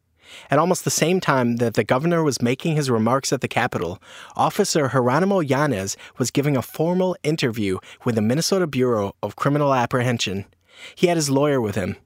At 0.50 0.58
almost 0.58 0.84
the 0.84 0.90
same 0.90 1.20
time 1.20 1.56
that 1.56 1.74
the 1.74 1.84
governor 1.84 2.22
was 2.22 2.42
making 2.42 2.76
his 2.76 2.90
remarks 2.90 3.32
at 3.32 3.40
the 3.40 3.48
Capitol, 3.48 4.00
Officer 4.36 4.88
Geronimo 4.88 5.40
Yanez 5.40 5.96
was 6.18 6.30
giving 6.30 6.56
a 6.56 6.62
formal 6.62 7.16
interview 7.22 7.78
with 8.04 8.14
the 8.14 8.22
Minnesota 8.22 8.66
Bureau 8.66 9.14
of 9.22 9.36
Criminal 9.36 9.74
Apprehension. 9.74 10.44
He 10.94 11.08
had 11.08 11.16
his 11.16 11.30
lawyer 11.30 11.60
with 11.60 11.74
him. 11.74 11.96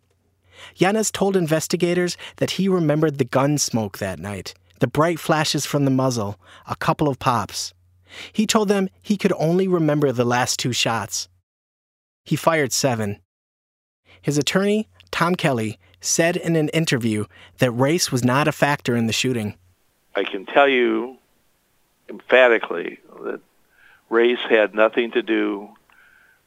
Yanez 0.77 1.11
told 1.11 1.37
investigators 1.37 2.17
that 2.37 2.53
he 2.53 2.69
remembered 2.69 3.19
the 3.19 3.25
gun 3.25 3.59
smoke 3.59 3.99
that 3.99 4.19
night, 4.19 4.55
the 4.81 4.87
bright 4.87 5.19
flashes 5.19 5.67
from 5.67 5.85
the 5.85 5.91
muzzle, 5.91 6.39
a 6.67 6.77
couple 6.77 7.09
of 7.09 7.19
pops. 7.19 7.75
He 8.33 8.47
told 8.47 8.69
them 8.69 8.89
he 9.03 9.17
could 9.17 9.33
only 9.39 9.69
remember 9.69 10.13
the 10.13 10.25
last 10.25 10.59
two 10.59 10.73
shots. 10.73 11.29
He 12.25 12.37
fired 12.37 12.73
seven. 12.73 13.21
His 14.23 14.39
attorney, 14.39 14.89
Tom 15.11 15.35
Kelly, 15.35 15.79
said 16.01 16.37
in 16.37 16.57
an 16.57 16.69
interview 16.71 17.25
that 17.59 17.71
race 17.71 18.11
was 18.13 18.25
not 18.25 18.49
a 18.49 18.53
factor 18.53 18.97
in 18.97 19.07
the 19.07 19.13
shooting. 19.13 19.57
I 20.15 20.25
can 20.25 20.47
tell 20.47 20.69
you 20.69 21.19
emphatically 22.09 23.01
that 23.23 23.41
race 24.11 24.41
had 24.49 24.75
nothing 24.75 25.11
to 25.13 25.23
do 25.23 25.69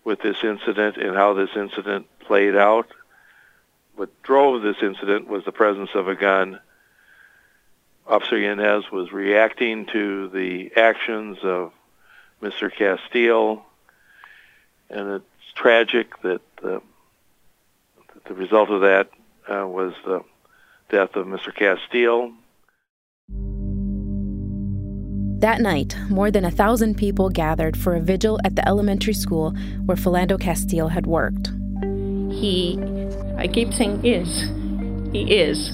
with 0.04 0.22
this 0.22 0.38
incident 0.44 0.98
and 0.98 1.16
how 1.16 1.34
this 1.34 1.50
incident 1.56 2.08
played 2.20 2.56
out. 2.56 2.88
What 3.96 4.10
drove 4.24 4.62
this 4.62 4.78
incident 4.82 5.28
was 5.28 5.44
the 5.44 5.52
presence 5.52 5.90
of 5.96 6.08
a 6.08 6.16
gun. 6.16 6.60
Officer 8.08 8.38
Yanez 8.38 8.90
was 8.92 9.12
reacting 9.12 9.86
to 9.88 10.30
the 10.30 10.72
actions 10.78 11.40
of 11.44 11.74
Mr. 12.42 12.72
Castile, 12.74 13.66
and 14.90 15.10
it's 15.10 15.54
tragic 15.56 16.22
that, 16.22 16.42
uh, 16.64 16.80
that 18.14 18.26
the 18.26 18.34
result 18.34 18.70
of 18.70 18.82
that 18.82 19.10
uh, 19.50 19.68
was 19.68 19.94
the 20.06 20.24
death 20.90 21.16
of 21.16 21.28
Mr. 21.28 21.54
Castile. 21.54 22.32
That 25.40 25.62
night, 25.62 25.96
more 26.10 26.32
than 26.32 26.46
a 26.46 26.52
thousand 26.52 26.96
people 26.96 27.30
gathered 27.30 27.78
for 27.78 27.96
a 27.96 28.02
vigil 28.02 28.40
at 28.44 28.56
the 28.56 28.68
elementary 28.68 29.14
school 29.14 29.52
where 29.86 29.98
Philando 29.98 30.40
Castile 30.40 30.88
had 30.88 31.06
worked. 31.06 31.52
He, 32.32 32.80
I 33.38 33.48
keep 33.48 33.74
saying 33.74 34.06
is, 34.06 34.50
he 35.12 35.36
is 35.36 35.72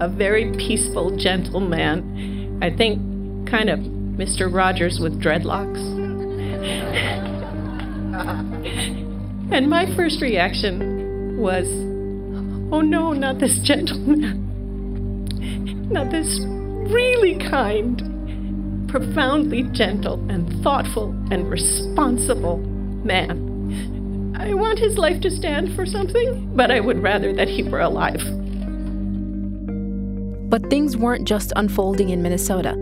a 0.00 0.08
very 0.08 0.52
peaceful, 0.56 1.14
gentle 1.16 1.60
man. 1.60 2.58
I 2.62 2.74
think 2.74 2.98
kind 3.48 3.68
of 3.68 3.78
Mr. 3.80 4.52
Rogers 4.52 4.98
with 5.00 5.20
dreadlocks. 5.20 5.78
and 9.52 9.68
my 9.68 9.94
first 9.94 10.22
reaction 10.22 11.38
was, 11.38 11.66
oh 12.72 12.80
no, 12.80 13.12
not 13.12 13.38
this 13.38 13.58
gentleman. 13.60 14.46
Not 15.90 16.10
this 16.10 16.40
really 16.92 17.38
kind 17.50 18.88
profoundly 18.88 19.64
gentle 19.72 20.14
and 20.30 20.62
thoughtful 20.62 21.10
and 21.30 21.50
responsible 21.50 22.58
man. 23.04 23.48
I 24.38 24.54
want 24.54 24.78
his 24.78 24.96
life 24.96 25.20
to 25.22 25.30
stand 25.30 25.74
for 25.76 25.84
something, 25.84 26.56
but 26.56 26.70
I 26.70 26.80
would 26.80 27.02
rather 27.02 27.34
that 27.34 27.48
he 27.48 27.62
were 27.62 27.80
alive. 27.80 28.20
But 30.50 30.68
things 30.68 30.96
weren't 30.96 31.26
just 31.26 31.52
unfolding 31.56 32.10
in 32.10 32.22
Minnesota. 32.22 32.76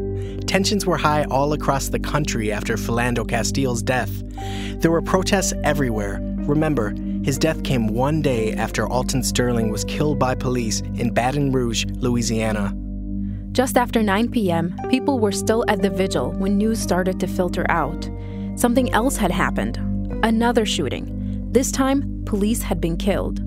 Tensions 0.47 0.87
were 0.87 0.97
high 0.97 1.25
all 1.25 1.53
across 1.53 1.91
the 1.91 1.99
country 1.99 2.51
after 2.51 2.77
Philando 2.77 3.29
Castile's 3.29 3.83
death. 3.83 4.11
There 4.81 4.91
were 4.91 5.03
protests 5.03 5.53
everywhere. 5.63 6.19
Remember, 6.49 6.95
his 7.23 7.39
death 7.39 7.63
came 7.63 7.89
one 7.89 8.23
day 8.23 8.55
after 8.55 8.89
Alton 8.89 9.23
Sterling 9.23 9.71
was 9.71 9.85
killed 9.85 10.19
by 10.19 10.35
police 10.35 10.81
in 10.97 11.13
Baton 11.13 11.53
Rouge, 11.53 11.85
Louisiana. 11.91 12.75
Just 13.53 13.77
after 13.77 14.03
9 14.03 14.31
p.m., 14.31 14.75
people 14.89 15.19
were 15.19 15.33
still 15.33 15.65
at 15.69 15.83
the 15.83 15.91
vigil 15.91 16.33
when 16.33 16.57
news 16.57 16.81
started 16.81 17.21
to 17.21 17.27
filter 17.27 17.67
out. 17.69 18.09
Something 18.57 18.93
else 18.93 19.17
had 19.17 19.31
happened 19.31 19.77
another 20.23 20.65
shooting. 20.65 21.47
This 21.53 21.71
time, 21.71 22.23
police 22.25 22.63
had 22.63 22.81
been 22.81 22.97
killed. 22.97 23.41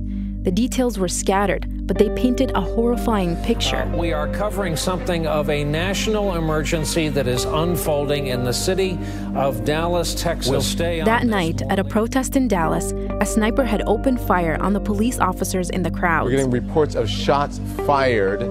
The 0.43 0.51
details 0.51 0.97
were 0.97 1.07
scattered, 1.07 1.67
but 1.85 1.99
they 1.99 2.09
painted 2.15 2.51
a 2.55 2.61
horrifying 2.61 3.35
picture. 3.43 3.83
Uh, 3.83 3.95
we 3.95 4.11
are 4.11 4.27
covering 4.33 4.75
something 4.75 5.27
of 5.27 5.51
a 5.51 5.63
national 5.63 6.33
emergency 6.33 7.09
that 7.09 7.27
is 7.27 7.45
unfolding 7.45 8.25
in 8.25 8.43
the 8.43 8.51
city 8.51 8.97
of 9.35 9.63
Dallas, 9.65 10.15
Texas. 10.15 10.49
We'll 10.49 10.61
stay 10.61 11.03
that 11.03 11.27
night, 11.27 11.61
at 11.69 11.77
a 11.77 11.83
protest 11.83 12.35
in 12.35 12.47
Dallas, 12.47 12.91
a 13.21 13.25
sniper 13.27 13.63
had 13.63 13.83
opened 13.85 14.19
fire 14.19 14.57
on 14.59 14.73
the 14.73 14.79
police 14.79 15.19
officers 15.19 15.69
in 15.69 15.83
the 15.83 15.91
crowd. 15.91 16.25
We're 16.25 16.31
getting 16.31 16.49
reports 16.49 16.95
of 16.95 17.07
shots 17.07 17.59
fired 17.85 18.41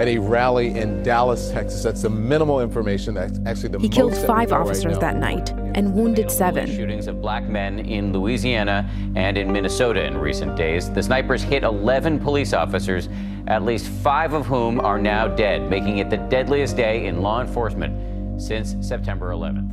at 0.00 0.08
a 0.08 0.18
rally 0.18 0.76
in 0.76 1.02
Dallas, 1.04 1.52
Texas. 1.52 1.84
That's 1.84 2.02
the 2.02 2.10
minimal 2.10 2.60
information. 2.60 3.14
That's 3.14 3.38
actually 3.46 3.68
the 3.68 3.78
he 3.78 3.86
most 3.86 3.94
killed 3.94 4.16
five 4.26 4.52
officers 4.52 4.94
now. 4.94 4.98
that 4.98 5.16
night 5.16 5.52
and 5.76 5.94
wounded 5.94 6.30
seven. 6.30 6.66
Shootings 6.66 7.06
of 7.06 7.20
black 7.20 7.44
men 7.44 7.78
in 7.78 8.12
Louisiana 8.12 8.90
and 9.14 9.36
in 9.38 9.52
Minnesota 9.52 10.04
in 10.04 10.16
recent 10.16 10.56
days. 10.56 10.90
The 10.90 11.02
snipers 11.02 11.42
hit 11.42 11.62
11 11.62 12.18
police 12.18 12.52
officers, 12.52 13.08
at 13.46 13.62
least 13.62 13.86
five 13.86 14.32
of 14.32 14.46
whom 14.46 14.80
are 14.80 14.98
now 14.98 15.28
dead, 15.28 15.70
making 15.70 15.98
it 15.98 16.10
the 16.10 16.16
deadliest 16.16 16.76
day 16.76 17.06
in 17.06 17.20
law 17.20 17.40
enforcement 17.42 18.40
since 18.40 18.74
September 18.80 19.30
11th. 19.30 19.72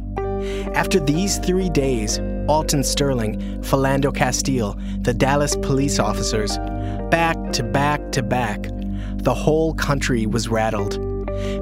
After 0.75 0.99
these 0.99 1.37
three 1.37 1.69
days, 1.69 2.19
Alton 2.49 2.83
Sterling, 2.83 3.39
Philando 3.61 4.13
Castile, 4.13 4.77
the 4.99 5.13
Dallas 5.13 5.55
police 5.55 5.99
officers, 5.99 6.57
back 7.09 7.37
to 7.53 7.63
back 7.63 8.11
to 8.11 8.21
back, 8.21 8.67
the 9.15 9.33
whole 9.33 9.73
country 9.75 10.25
was 10.25 10.49
rattled. 10.49 10.99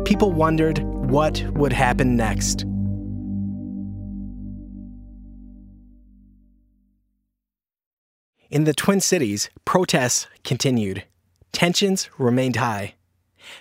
People 0.03 0.31
wondered 0.31 0.79
what 0.79 1.43
would 1.51 1.71
happen 1.71 2.15
next. 2.15 2.65
In 8.51 8.65
the 8.65 8.73
Twin 8.73 8.99
Cities, 8.99 9.49
protests 9.63 10.27
continued. 10.43 11.05
Tensions 11.53 12.09
remained 12.17 12.57
high. 12.57 12.95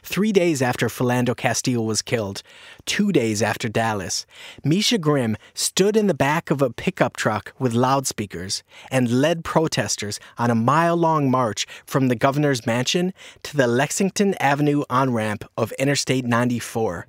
Three 0.02 0.32
days 0.32 0.60
after 0.60 0.88
Philando 0.88 1.36
Castile 1.36 1.86
was 1.86 2.02
killed, 2.02 2.42
two 2.86 3.12
days 3.12 3.40
after 3.40 3.68
Dallas, 3.68 4.26
Misha 4.64 4.98
Grimm 4.98 5.36
stood 5.54 5.96
in 5.96 6.08
the 6.08 6.12
back 6.12 6.50
of 6.50 6.60
a 6.60 6.70
pickup 6.70 7.16
truck 7.16 7.52
with 7.56 7.72
loudspeakers 7.72 8.64
and 8.90 9.22
led 9.22 9.44
protesters 9.44 10.18
on 10.38 10.50
a 10.50 10.56
mile 10.56 10.96
long 10.96 11.30
march 11.30 11.68
from 11.86 12.08
the 12.08 12.16
governor's 12.16 12.66
mansion 12.66 13.14
to 13.44 13.56
the 13.56 13.68
Lexington 13.68 14.34
Avenue 14.40 14.82
on 14.90 15.12
ramp 15.12 15.44
of 15.56 15.70
Interstate 15.78 16.24
94. 16.24 17.06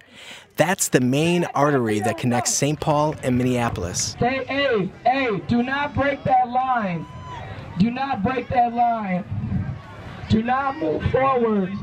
That's 0.55 0.89
the 0.89 1.01
main 1.01 1.45
artery 1.55 1.99
that 2.01 2.19
connects 2.19 2.53
St. 2.53 2.79
Paul 2.79 3.15
and 3.23 3.39
Minneapolis. 3.39 4.13
Hey, 4.19 4.43
hey, 4.43 4.91
hey, 5.03 5.39
do 5.47 5.63
not 5.63 5.95
break 5.95 6.23
that 6.25 6.47
line. 6.47 7.07
Do 7.81 7.89
not 7.89 8.21
break 8.21 8.47
that 8.49 8.75
line. 8.75 9.25
Do 10.29 10.43
not 10.43 10.77
move 10.77 11.03
forward. 11.09 11.73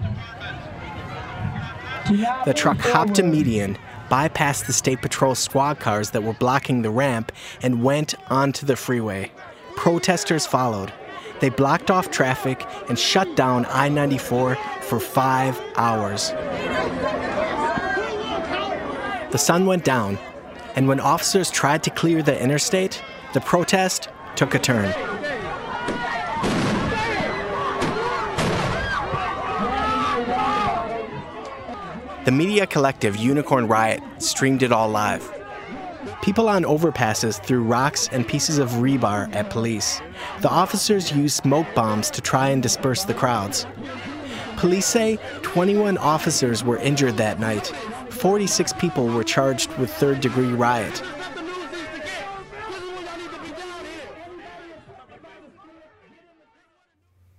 The 2.44 2.54
truck 2.54 2.78
hopped 2.78 3.18
a 3.18 3.24
median, 3.24 3.76
bypassed 4.08 4.66
the 4.66 4.72
State 4.72 5.02
Patrol 5.02 5.34
squad 5.34 5.80
cars 5.80 6.12
that 6.12 6.22
were 6.22 6.34
blocking 6.34 6.82
the 6.82 6.90
ramp, 6.90 7.32
and 7.62 7.82
went 7.82 8.14
onto 8.30 8.64
the 8.64 8.76
freeway. 8.76 9.32
Protesters 9.74 10.46
followed. 10.46 10.92
They 11.40 11.48
blocked 11.48 11.90
off 11.90 12.12
traffic 12.12 12.64
and 12.88 12.96
shut 12.96 13.34
down 13.34 13.66
I 13.68 13.88
94 13.88 14.56
for 14.82 15.00
five 15.00 15.60
hours. 15.74 16.30
The 19.32 19.38
sun 19.38 19.66
went 19.66 19.82
down, 19.82 20.16
and 20.76 20.86
when 20.86 21.00
officers 21.00 21.50
tried 21.50 21.82
to 21.82 21.90
clear 21.90 22.22
the 22.22 22.40
interstate, 22.40 23.02
the 23.34 23.40
protest 23.40 24.10
took 24.36 24.54
a 24.54 24.60
turn. 24.60 25.07
The 32.28 32.32
media 32.32 32.66
collective 32.66 33.16
Unicorn 33.16 33.68
Riot 33.68 34.02
streamed 34.18 34.62
it 34.62 34.70
all 34.70 34.90
live. 34.90 35.32
People 36.20 36.46
on 36.46 36.62
overpasses 36.62 37.42
threw 37.42 37.62
rocks 37.62 38.06
and 38.12 38.28
pieces 38.28 38.58
of 38.58 38.68
rebar 38.72 39.34
at 39.34 39.48
police. 39.48 40.02
The 40.42 40.50
officers 40.50 41.10
used 41.10 41.36
smoke 41.36 41.66
bombs 41.74 42.10
to 42.10 42.20
try 42.20 42.50
and 42.50 42.62
disperse 42.62 43.04
the 43.04 43.14
crowds. 43.14 43.66
Police 44.58 44.84
say 44.84 45.18
21 45.40 45.96
officers 45.96 46.62
were 46.62 46.76
injured 46.76 47.16
that 47.16 47.40
night. 47.40 47.68
46 48.10 48.74
people 48.74 49.06
were 49.06 49.24
charged 49.24 49.72
with 49.78 49.90
third 49.90 50.20
degree 50.20 50.52
riot. 50.52 51.02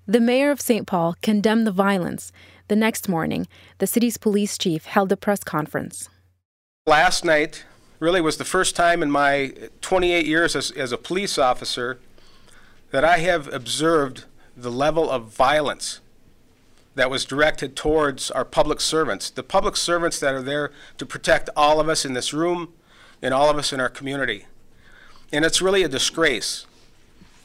The 0.10 0.20
mayor 0.20 0.50
of 0.50 0.60
St. 0.60 0.88
Paul 0.88 1.16
condemned 1.22 1.68
the 1.68 1.72
violence. 1.72 2.32
The 2.68 2.76
next 2.76 3.08
morning, 3.08 3.48
the 3.78 3.86
city's 3.86 4.18
police 4.18 4.58
chief 4.58 4.86
held 4.86 5.12
a 5.12 5.16
press 5.16 5.44
conference. 5.44 6.10
Last 6.88 7.24
night 7.24 7.64
really 8.00 8.20
was 8.20 8.38
the 8.38 8.44
first 8.44 8.76
time 8.76 9.04
in 9.04 9.12
my 9.12 9.54
28 9.82 10.26
years 10.26 10.56
as, 10.56 10.72
as 10.72 10.92
a 10.92 10.98
police 10.98 11.38
officer 11.38 12.00
that 12.90 13.06
I 13.06 13.20
have 13.20 13.54
observed 13.54 14.26
the 14.58 14.72
level 14.72 15.12
of 15.12 15.26
violence 15.26 16.00
that 16.96 17.12
was 17.12 17.24
directed 17.24 17.76
towards 17.76 18.32
our 18.32 18.44
public 18.44 18.82
servants, 18.82 19.30
the 19.30 19.44
public 19.44 19.78
servants 19.78 20.20
that 20.22 20.34
are 20.34 20.42
there 20.42 20.72
to 20.98 21.06
protect 21.06 21.52
all 21.56 21.80
of 21.80 21.88
us 21.88 22.04
in 22.04 22.14
this 22.14 22.34
room 22.34 22.74
and 23.22 23.32
all 23.32 23.52
of 23.52 23.58
us 23.58 23.72
in 23.72 23.80
our 23.80 23.90
community. 23.90 24.48
And 25.32 25.46
it's 25.46 25.62
really 25.62 25.84
a 25.84 25.88
disgrace. 25.88 26.66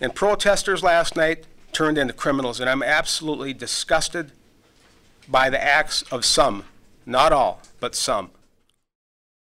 And 0.00 0.14
protesters 0.14 0.82
last 0.82 1.14
night 1.14 1.44
turned 1.74 1.98
into 1.98 2.12
criminals, 2.14 2.60
and 2.60 2.70
I'm 2.70 2.82
absolutely 2.82 3.52
disgusted 3.52 4.32
by 5.28 5.50
the 5.50 5.62
acts 5.62 6.02
of 6.10 6.24
some, 6.24 6.64
not 7.04 7.32
all, 7.32 7.60
but 7.80 7.94
some. 7.94 8.30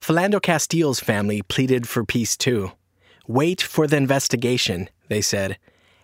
Philando 0.02 0.40
Castile's 0.40 1.00
family 1.00 1.42
pleaded 1.42 1.88
for 1.88 2.04
peace 2.04 2.36
too. 2.36 2.72
Wait 3.26 3.62
for 3.62 3.86
the 3.86 3.96
investigation, 3.96 4.90
they 5.08 5.22
said. 5.22 5.58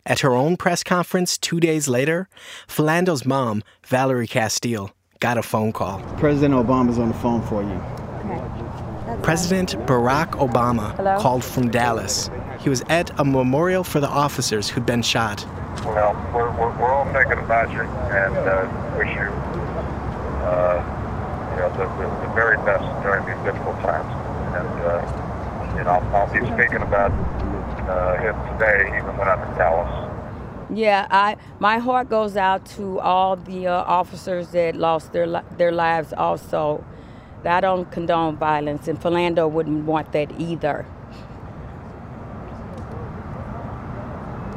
At 0.06 0.20
her 0.20 0.32
own 0.32 0.56
press 0.56 0.82
conference 0.82 1.36
two 1.36 1.60
days 1.60 1.86
later, 1.86 2.28
Philando's 2.66 3.26
mom, 3.26 3.62
Valerie 3.86 4.26
Castile, 4.26 4.90
got 5.20 5.36
a 5.36 5.42
phone 5.42 5.72
call. 5.72 6.00
President 6.16 6.54
Obama's 6.54 6.98
on 6.98 7.08
the 7.08 7.14
phone 7.14 7.42
for 7.42 7.62
you. 7.62 7.80
Okay. 8.24 9.22
President 9.22 9.74
Barack 9.86 10.30
Obama 10.32 10.96
Hello? 10.96 11.18
called 11.18 11.44
from 11.44 11.70
Dallas. 11.70 12.30
He 12.60 12.70
was 12.70 12.82
at 12.88 13.10
a 13.20 13.24
memorial 13.24 13.84
for 13.84 14.00
the 14.00 14.08
officers 14.08 14.70
who'd 14.70 14.86
been 14.86 15.02
shot. 15.02 15.44
Well, 15.84 16.12
we're, 16.34 16.50
we're, 16.58 16.76
we're 16.78 16.92
all 16.92 17.10
thinking 17.12 17.38
about 17.38 17.70
you 17.72 17.80
and 17.80 18.36
uh, 18.36 18.68
wish 18.98 19.08
you, 19.08 19.30
uh, 20.44 20.76
you 21.52 21.56
know, 21.60 21.70
the, 21.78 21.86
the, 21.96 22.26
the 22.26 22.34
very 22.34 22.56
best 22.58 22.84
during 23.02 23.24
these 23.26 23.42
difficult 23.44 23.80
times. 23.80 24.10
And, 24.56 24.68
uh, 24.84 25.76
you 25.78 25.84
know, 25.84 25.90
I'll, 25.90 26.16
I'll 26.16 26.32
be 26.32 26.40
speaking 26.54 26.82
about 26.82 27.12
uh, 27.88 28.16
him 28.18 28.36
today, 28.58 28.88
even 28.98 29.16
when 29.16 29.28
I'm 29.28 29.40
in 29.50 29.58
Dallas. 29.58 30.10
Yeah, 30.72 31.08
I 31.10 31.36
my 31.58 31.78
heart 31.78 32.08
goes 32.08 32.36
out 32.36 32.64
to 32.76 33.00
all 33.00 33.34
the 33.34 33.66
uh, 33.66 33.72
officers 33.72 34.48
that 34.48 34.76
lost 34.76 35.12
their 35.12 35.26
li- 35.26 35.48
their 35.56 35.72
lives. 35.72 36.12
Also, 36.12 36.84
I 37.44 37.60
don't 37.60 37.90
condone 37.90 38.36
violence, 38.36 38.86
and 38.86 39.00
Philando 39.00 39.50
wouldn't 39.50 39.84
want 39.84 40.12
that 40.12 40.30
either. 40.38 40.86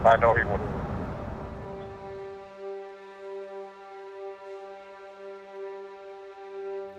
I 0.06 0.18
know 0.18 0.36
he 0.36 0.44
wouldn't. 0.44 0.73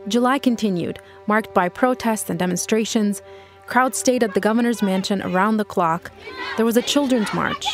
July 0.07 0.39
continued, 0.39 0.99
marked 1.27 1.55
by 1.55 1.69
protests 1.69 2.29
and 2.29 2.39
demonstrations. 2.39 3.23
Crowds 3.67 3.97
stayed 3.97 4.23
at 4.23 4.35
the 4.35 4.41
governor's 4.41 4.83
mansion 4.83 5.23
around 5.23 5.57
the 5.57 5.65
clock. 5.65 6.13
There 6.57 6.67
was 6.67 6.77
a 6.77 6.83
children's 6.83 7.33
march. 7.33 7.67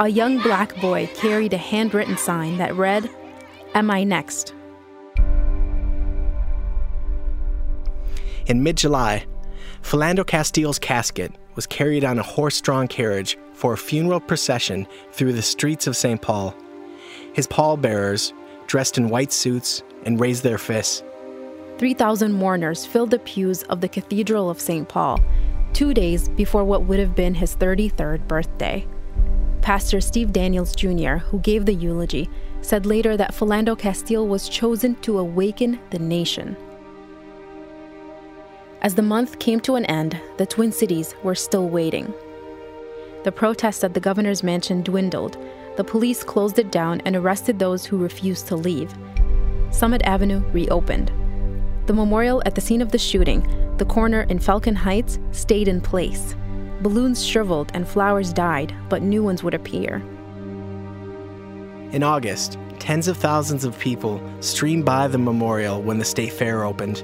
A 0.00 0.08
young 0.08 0.38
black 0.38 0.80
boy 0.80 1.10
carried 1.14 1.52
a 1.52 1.58
handwritten 1.58 2.16
sign 2.16 2.56
that 2.58 2.74
read, 2.74 3.10
Am 3.74 3.90
I 3.90 4.04
next? 4.04 4.54
In 8.46 8.62
mid 8.62 8.76
July, 8.76 9.26
Philando 9.82 10.26
Castile's 10.26 10.78
casket 10.78 11.32
was 11.56 11.66
carried 11.66 12.04
on 12.04 12.18
a 12.18 12.22
horse 12.22 12.60
drawn 12.60 12.88
carriage 12.88 13.36
for 13.58 13.72
a 13.72 13.76
funeral 13.76 14.20
procession 14.20 14.86
through 15.10 15.32
the 15.32 15.42
streets 15.42 15.88
of 15.88 15.96
St. 15.96 16.22
Paul. 16.22 16.54
His 17.32 17.48
pallbearers, 17.48 18.32
dressed 18.68 18.98
in 18.98 19.08
white 19.08 19.32
suits, 19.32 19.82
and 20.04 20.20
raised 20.20 20.44
their 20.44 20.58
fists. 20.58 21.02
3,000 21.78 22.32
mourners 22.32 22.86
filled 22.86 23.10
the 23.10 23.18
pews 23.18 23.64
of 23.64 23.80
the 23.80 23.88
Cathedral 23.88 24.48
of 24.48 24.60
St. 24.60 24.88
Paul, 24.88 25.18
two 25.72 25.92
days 25.92 26.28
before 26.28 26.64
what 26.64 26.84
would 26.84 27.00
have 27.00 27.16
been 27.16 27.34
his 27.34 27.56
33rd 27.56 28.28
birthday. 28.28 28.86
Pastor 29.60 30.00
Steve 30.00 30.32
Daniels 30.32 30.76
Jr., 30.76 31.16
who 31.16 31.40
gave 31.40 31.66
the 31.66 31.74
eulogy, 31.74 32.30
said 32.60 32.86
later 32.86 33.16
that 33.16 33.34
Philando 33.34 33.76
Castile 33.76 34.28
was 34.28 34.48
chosen 34.48 34.94
to 35.00 35.18
awaken 35.18 35.80
the 35.90 35.98
nation. 35.98 36.56
As 38.82 38.94
the 38.94 39.02
month 39.02 39.40
came 39.40 39.58
to 39.60 39.74
an 39.74 39.84
end, 39.86 40.20
the 40.36 40.46
Twin 40.46 40.70
Cities 40.70 41.16
were 41.24 41.34
still 41.34 41.68
waiting. 41.68 42.14
The 43.24 43.32
protests 43.32 43.82
at 43.84 43.94
the 43.94 44.00
governor's 44.00 44.42
mansion 44.42 44.82
dwindled. 44.82 45.36
The 45.76 45.84
police 45.84 46.22
closed 46.22 46.58
it 46.58 46.70
down 46.70 47.00
and 47.04 47.16
arrested 47.16 47.58
those 47.58 47.84
who 47.84 47.96
refused 47.98 48.46
to 48.48 48.56
leave. 48.56 48.94
Summit 49.70 50.02
Avenue 50.04 50.40
reopened. 50.52 51.12
The 51.86 51.94
memorial 51.94 52.42
at 52.46 52.54
the 52.54 52.60
scene 52.60 52.82
of 52.82 52.92
the 52.92 52.98
shooting, 52.98 53.46
the 53.78 53.84
corner 53.84 54.22
in 54.22 54.38
Falcon 54.38 54.74
Heights, 54.74 55.18
stayed 55.32 55.68
in 55.68 55.80
place. 55.80 56.34
Balloons 56.80 57.24
shriveled 57.24 57.70
and 57.74 57.88
flowers 57.88 58.32
died, 58.32 58.74
but 58.88 59.02
new 59.02 59.22
ones 59.22 59.42
would 59.42 59.54
appear. 59.54 59.96
In 61.92 62.02
August, 62.02 62.58
tens 62.78 63.08
of 63.08 63.16
thousands 63.16 63.64
of 63.64 63.78
people 63.78 64.22
streamed 64.40 64.84
by 64.84 65.08
the 65.08 65.18
memorial 65.18 65.82
when 65.82 65.98
the 65.98 66.04
state 66.04 66.32
fair 66.32 66.64
opened. 66.64 67.02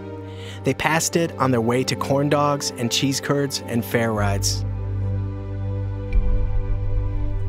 They 0.64 0.74
passed 0.74 1.16
it 1.16 1.32
on 1.38 1.50
their 1.50 1.60
way 1.60 1.82
to 1.84 1.96
corn 1.96 2.28
dogs 2.28 2.72
and 2.76 2.92
cheese 2.92 3.20
curds 3.20 3.62
and 3.66 3.84
fair 3.84 4.12
rides. 4.12 4.64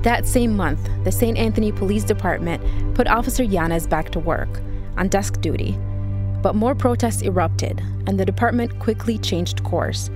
That 0.05 0.27
same 0.27 0.55
month, 0.55 0.87
the 1.03 1.11
St. 1.11 1.35
Anthony 1.35 1.71
Police 1.71 2.03
Department 2.03 2.61
put 2.93 3.07
Officer 3.07 3.41
Yanez 3.41 3.87
back 3.87 4.11
to 4.11 4.19
work, 4.19 4.61
on 4.97 5.07
desk 5.07 5.41
duty. 5.41 5.79
But 6.43 6.53
more 6.53 6.75
protests 6.75 7.23
erupted, 7.23 7.81
and 8.05 8.19
the 8.19 8.23
department 8.23 8.77
quickly 8.77 9.17
changed 9.17 9.63
course. 9.63 10.11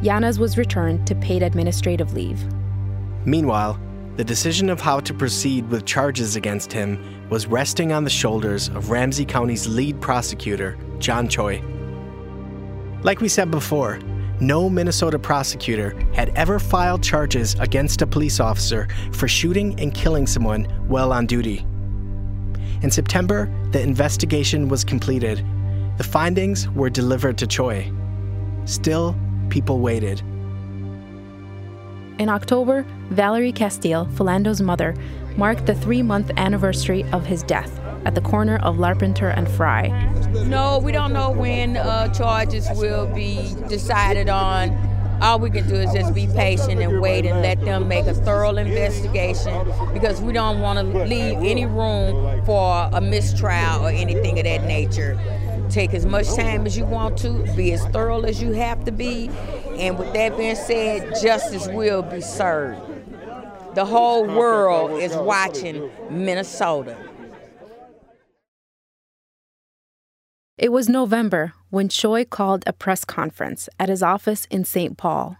Yanez 0.00 0.38
was 0.38 0.56
returned 0.56 1.08
to 1.08 1.16
paid 1.16 1.42
administrative 1.42 2.12
leave. 2.12 2.40
Meanwhile, 3.24 3.80
the 4.14 4.22
decision 4.22 4.70
of 4.70 4.80
how 4.80 5.00
to 5.00 5.12
proceed 5.12 5.68
with 5.70 5.86
charges 5.86 6.36
against 6.36 6.72
him 6.72 7.28
was 7.28 7.48
resting 7.48 7.90
on 7.90 8.04
the 8.04 8.10
shoulders 8.10 8.68
of 8.68 8.90
Ramsey 8.90 9.24
County's 9.24 9.66
lead 9.66 10.00
prosecutor, 10.00 10.78
John 11.00 11.26
Choi. 11.26 11.60
Like 13.02 13.20
we 13.20 13.28
said 13.28 13.50
before, 13.50 13.98
no 14.42 14.68
Minnesota 14.68 15.18
prosecutor 15.18 15.96
had 16.12 16.30
ever 16.30 16.58
filed 16.58 17.02
charges 17.02 17.54
against 17.60 18.02
a 18.02 18.06
police 18.06 18.40
officer 18.40 18.88
for 19.12 19.28
shooting 19.28 19.78
and 19.80 19.94
killing 19.94 20.26
someone 20.26 20.64
while 20.88 21.12
on 21.12 21.26
duty. 21.26 21.64
In 22.82 22.90
September, 22.90 23.48
the 23.70 23.80
investigation 23.80 24.68
was 24.68 24.84
completed. 24.84 25.44
The 25.96 26.04
findings 26.04 26.68
were 26.70 26.90
delivered 26.90 27.38
to 27.38 27.46
Choi. 27.46 27.90
Still, 28.64 29.16
people 29.48 29.78
waited. 29.78 30.20
In 32.18 32.28
October, 32.28 32.84
Valerie 33.10 33.52
Castile, 33.52 34.06
Philando's 34.16 34.60
mother, 34.60 34.94
marked 35.36 35.66
the 35.66 35.74
three 35.74 36.02
month 36.02 36.30
anniversary 36.36 37.04
of 37.12 37.24
his 37.24 37.42
death 37.42 37.81
at 38.04 38.14
the 38.14 38.20
corner 38.20 38.56
of 38.58 38.76
Larpenteur 38.76 39.36
and 39.36 39.48
Fry. 39.48 39.88
No, 40.46 40.78
we 40.78 40.92
don't 40.92 41.12
know 41.12 41.30
when 41.30 41.76
uh, 41.76 42.08
charges 42.12 42.68
will 42.74 43.06
be 43.06 43.54
decided 43.68 44.28
on. 44.28 44.70
All 45.20 45.38
we 45.38 45.50
can 45.50 45.68
do 45.68 45.76
is 45.76 45.92
just 45.92 46.14
be 46.14 46.26
patient 46.26 46.80
and 46.80 47.00
wait 47.00 47.24
and 47.26 47.42
let 47.42 47.60
them 47.60 47.86
make 47.86 48.06
a 48.06 48.14
thorough 48.14 48.56
investigation 48.56 49.70
because 49.92 50.20
we 50.20 50.32
don't 50.32 50.60
want 50.60 50.80
to 50.80 51.04
leave 51.04 51.38
any 51.38 51.64
room 51.64 52.44
for 52.44 52.90
a 52.92 53.00
mistrial 53.00 53.86
or 53.86 53.90
anything 53.90 54.38
of 54.40 54.44
that 54.44 54.64
nature. 54.64 55.16
Take 55.70 55.94
as 55.94 56.04
much 56.04 56.34
time 56.34 56.66
as 56.66 56.76
you 56.76 56.84
want 56.84 57.16
to, 57.18 57.44
be 57.54 57.72
as 57.72 57.84
thorough 57.86 58.22
as 58.22 58.42
you 58.42 58.52
have 58.52 58.84
to 58.84 58.90
be, 58.90 59.30
and 59.78 59.96
with 59.96 60.12
that 60.12 60.36
being 60.36 60.56
said, 60.56 61.14
justice 61.22 61.68
will 61.68 62.02
be 62.02 62.20
served. 62.20 62.80
The 63.76 63.84
whole 63.84 64.26
world 64.26 65.00
is 65.00 65.14
watching 65.14 65.88
Minnesota. 66.10 66.96
It 70.62 70.70
was 70.70 70.88
November 70.88 71.54
when 71.70 71.88
Choi 71.88 72.24
called 72.24 72.62
a 72.68 72.72
press 72.72 73.04
conference 73.04 73.68
at 73.80 73.88
his 73.88 74.00
office 74.00 74.46
in 74.48 74.64
St. 74.64 74.96
Paul. 74.96 75.36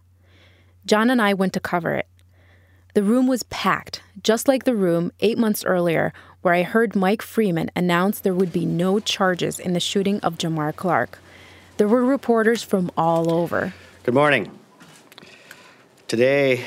John 0.85 1.11
and 1.11 1.23
I 1.23 1.33
went 1.33 1.53
to 1.53 1.61
cover 1.61 1.95
it. 1.95 2.09
The 2.95 3.05
room 3.05 3.29
was 3.29 3.45
packed, 3.45 4.03
just 4.21 4.49
like 4.49 4.65
the 4.65 4.75
room 4.75 5.13
eight 5.21 5.39
months 5.39 5.65
earlier 5.65 6.13
where 6.41 6.55
I 6.55 6.65
heard 6.65 6.97
Mike 6.97 7.23
Freeman 7.23 7.71
announce 7.77 8.19
there 8.19 8.35
would 8.35 8.53
be 8.53 8.67
no 8.67 8.99
charges 8.99 9.61
in 9.61 9.75
the 9.75 9.79
shooting 9.79 10.19
of 10.23 10.39
Jamar 10.39 10.75
Clark. 10.75 11.21
There 11.77 11.87
were 11.87 12.05
reporters 12.05 12.65
from 12.65 12.91
all 12.97 13.33
over. 13.33 13.75
Good 14.03 14.15
morning. 14.15 14.51
Today, 16.09 16.65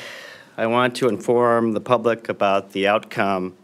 I 0.56 0.68
want 0.68 0.96
to 0.96 1.10
inform 1.10 1.74
the 1.74 1.82
public 1.82 2.30
about 2.30 2.72
the 2.72 2.88
outcome 2.88 3.58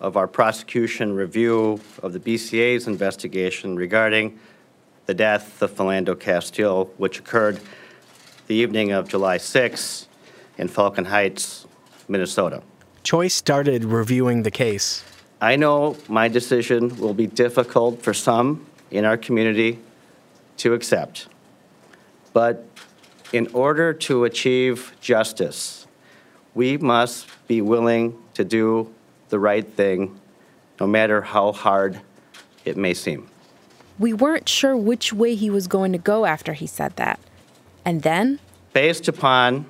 of 0.00 0.16
our 0.16 0.26
prosecution 0.26 1.14
review 1.14 1.80
of 2.02 2.12
the 2.12 2.20
BCA's 2.20 2.86
investigation 2.86 3.76
regarding 3.76 4.38
the 5.06 5.14
death 5.14 5.62
of 5.62 5.72
Philando 5.72 6.18
Castile, 6.18 6.86
which 6.96 7.18
occurred 7.18 7.60
the 8.46 8.54
evening 8.54 8.92
of 8.92 9.08
July 9.08 9.36
6 9.36 10.08
in 10.58 10.68
Falcon 10.68 11.06
Heights, 11.06 11.66
Minnesota. 12.08 12.62
Choi 13.02 13.28
started 13.28 13.84
reviewing 13.84 14.42
the 14.42 14.50
case. 14.50 15.04
I 15.40 15.56
know 15.56 15.96
my 16.08 16.28
decision 16.28 16.96
will 16.98 17.14
be 17.14 17.26
difficult 17.26 18.02
for 18.02 18.14
some 18.14 18.66
in 18.90 19.04
our 19.04 19.16
community 19.16 19.78
to 20.58 20.74
accept, 20.74 21.28
but 22.32 22.64
in 23.32 23.46
order 23.52 23.92
to 23.92 24.24
achieve 24.24 24.94
justice, 25.00 25.86
we 26.54 26.78
must 26.78 27.28
be 27.46 27.60
willing 27.60 28.16
to 28.34 28.44
do 28.44 28.92
the 29.28 29.38
right 29.38 29.66
thing, 29.66 30.20
no 30.80 30.86
matter 30.86 31.22
how 31.22 31.52
hard 31.52 32.00
it 32.64 32.76
may 32.76 32.94
seem. 32.94 33.28
We 33.98 34.12
weren't 34.12 34.48
sure 34.48 34.76
which 34.76 35.12
way 35.12 35.34
he 35.34 35.48
was 35.48 35.66
going 35.66 35.92
to 35.92 35.98
go 35.98 36.26
after 36.26 36.52
he 36.52 36.66
said 36.66 36.96
that. 36.96 37.18
And 37.84 38.02
then, 38.02 38.40
Based 38.72 39.08
upon 39.08 39.66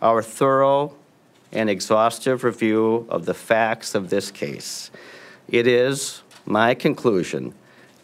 our 0.00 0.22
thorough 0.22 0.94
and 1.50 1.68
exhaustive 1.68 2.44
review 2.44 3.06
of 3.08 3.26
the 3.26 3.34
facts 3.34 3.94
of 3.94 4.10
this 4.10 4.30
case, 4.30 4.90
it 5.48 5.66
is 5.66 6.22
my 6.46 6.74
conclusion 6.74 7.54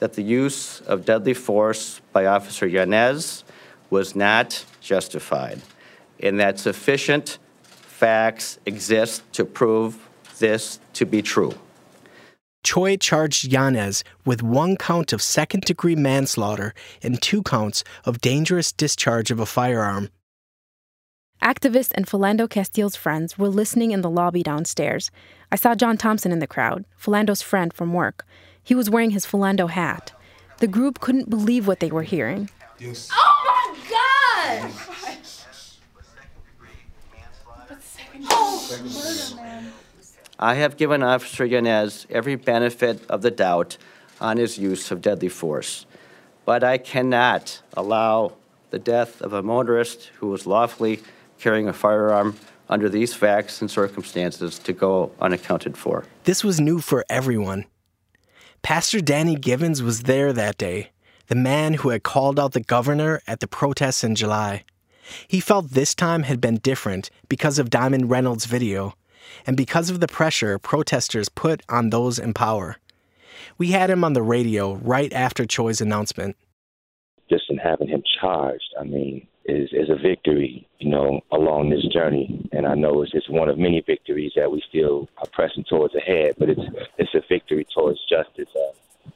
that 0.01 0.15
the 0.15 0.23
use 0.23 0.81
of 0.81 1.05
deadly 1.05 1.35
force 1.35 2.01
by 2.13 2.27
Officer 2.27 2.67
Yanez 2.67 3.45
was 3.91 4.17
not 4.17 4.65
justified, 4.81 5.61
and 6.21 6.41
that 6.41 6.59
sufficient 6.59 7.39
facts 7.63 8.59
exist 8.67 9.23
to 9.35 9.45
prove 9.45 10.09
this 10.41 10.81
to 10.95 11.07
be 11.07 11.23
true. 11.23 11.55
Choi 12.63 12.97
charged 12.97 13.45
Yanez 13.45 14.05
with 14.27 14.43
one 14.43 14.77
count 14.77 15.13
of 15.15 15.23
second 15.23 15.63
degree 15.63 15.97
manslaughter 15.97 16.75
and 17.03 17.23
two 17.23 17.43
counts 17.43 17.85
of 18.05 18.21
dangerous 18.21 18.71
discharge 18.73 19.31
of 19.31 19.41
a 19.41 19.47
firearm. 19.47 20.11
Activist 21.43 21.93
and 21.95 22.07
Philando 22.07 22.51
Castile's 22.51 22.97
friends 22.97 23.39
were 23.39 23.49
listening 23.49 23.93
in 23.93 24.03
the 24.03 24.11
lobby 24.11 24.43
downstairs. 24.43 25.11
I 25.51 25.57
saw 25.57 25.75
John 25.75 25.97
Thompson 25.97 26.33
in 26.33 26.39
the 26.39 26.47
crowd, 26.47 26.85
Philando's 26.99 27.41
friend 27.41 27.73
from 27.73 27.95
work. 27.95 28.27
He 28.63 28.75
was 28.75 28.91
wearing 28.91 29.11
his 29.11 29.25
Philando 29.25 29.71
hat. 29.71 30.13
The 30.59 30.67
group 30.67 31.01
couldn't 31.01 31.31
believe 31.31 31.67
what 31.67 31.81
they 31.81 31.91
were 31.91 32.03
hearing. 32.03 32.51
Oh 32.83 33.43
my 33.47 33.75
god! 33.89 34.71
Oh, 38.29 38.61
I 40.43 40.55
have 40.55 40.79
given 40.79 41.03
Officer 41.03 41.45
Yanez 41.45 42.07
every 42.09 42.35
benefit 42.35 43.03
of 43.11 43.21
the 43.21 43.31
doubt 43.31 43.77
on 44.23 44.39
his 44.39 44.57
use 44.57 44.91
of 44.91 45.03
deadly 45.03 45.29
force, 45.29 45.85
but 46.47 46.65
I 46.65 46.79
cannot 46.79 47.61
allow 47.75 48.33
the 48.71 48.79
death 48.79 49.21
of 49.21 49.35
a 49.35 49.43
motorist 49.43 50.07
who 50.19 50.29
was 50.29 50.47
lawfully 50.47 51.01
carrying 51.39 51.69
a 51.69 51.75
firearm 51.75 52.37
under 52.71 52.89
these 52.89 53.13
facts 53.13 53.61
and 53.61 53.71
circumstances 53.71 54.59
to 54.61 54.73
go 54.73 55.13
unaccounted 55.21 55.77
for. 55.77 56.05
This 56.25 56.43
was 56.43 56.59
new 56.59 56.79
for 56.79 57.05
everyone. 57.11 57.67
Pastor 58.63 59.03
Danny 59.03 59.37
Givens 59.37 59.83
was 59.83 60.05
there 60.05 60.33
that 60.33 60.57
day, 60.57 60.91
the 61.27 61.35
man 61.35 61.75
who 61.75 61.91
had 61.91 62.03
called 62.03 62.41
out 62.41 62.53
the 62.53 62.61
governor 62.61 63.21
at 63.27 63.41
the 63.41 63.47
protests 63.47 64.03
in 64.03 64.15
July. 64.15 64.65
He 65.29 65.41
felt 65.41 65.73
this 65.73 65.95
time 65.95 66.23
had 66.23 66.41
been 66.41 66.57
different 66.57 67.11
because 67.29 67.59
of 67.59 67.69
Diamond 67.69 68.09
Reynolds' 68.09 68.47
video 68.47 68.95
and 69.47 69.57
because 69.57 69.91
of 69.91 70.01
the 70.01 70.09
pressure 70.09 70.59
protesters 70.59 71.29
put 71.29 71.63
on 71.69 71.91
those 71.91 72.19
in 72.19 72.35
power. 72.35 72.77
We 73.59 73.69
had 73.69 73.91
him 73.91 74.05
on 74.05 74.13
the 74.13 74.23
radio 74.23 74.75
right 74.75 75.13
after 75.13 75.45
Choi's 75.45 75.81
announcement. 75.81 76.37
Just 77.29 77.45
in 77.49 77.59
having 77.59 77.89
him 77.89 78.03
charged, 78.21 78.75
I 78.79 78.85
mean, 78.85 79.27
is 79.45 79.69
is 79.73 79.89
a 79.89 79.97
victory, 79.97 80.67
you 80.79 80.91
know, 80.91 81.21
along 81.33 81.71
this 81.71 81.85
journey. 81.93 82.49
And 82.53 82.67
I 82.67 82.75
know 82.75 83.03
it's 83.03 83.13
just 83.13 83.31
one 83.31 83.49
of 83.49 83.59
many 83.59 83.81
victories 83.81 84.33
that 84.37 84.51
we 84.51 84.63
still 84.69 85.09
are 85.19 85.29
pressing 85.33 85.65
towards 85.65 85.95
ahead, 85.95 86.35
but 86.39 86.51
it's 86.51 86.61
it's 86.99 87.15
a 87.15 87.23
victory 87.29 87.67
towards 87.75 87.99
justice. 88.09 88.49
Uh, 88.55 89.11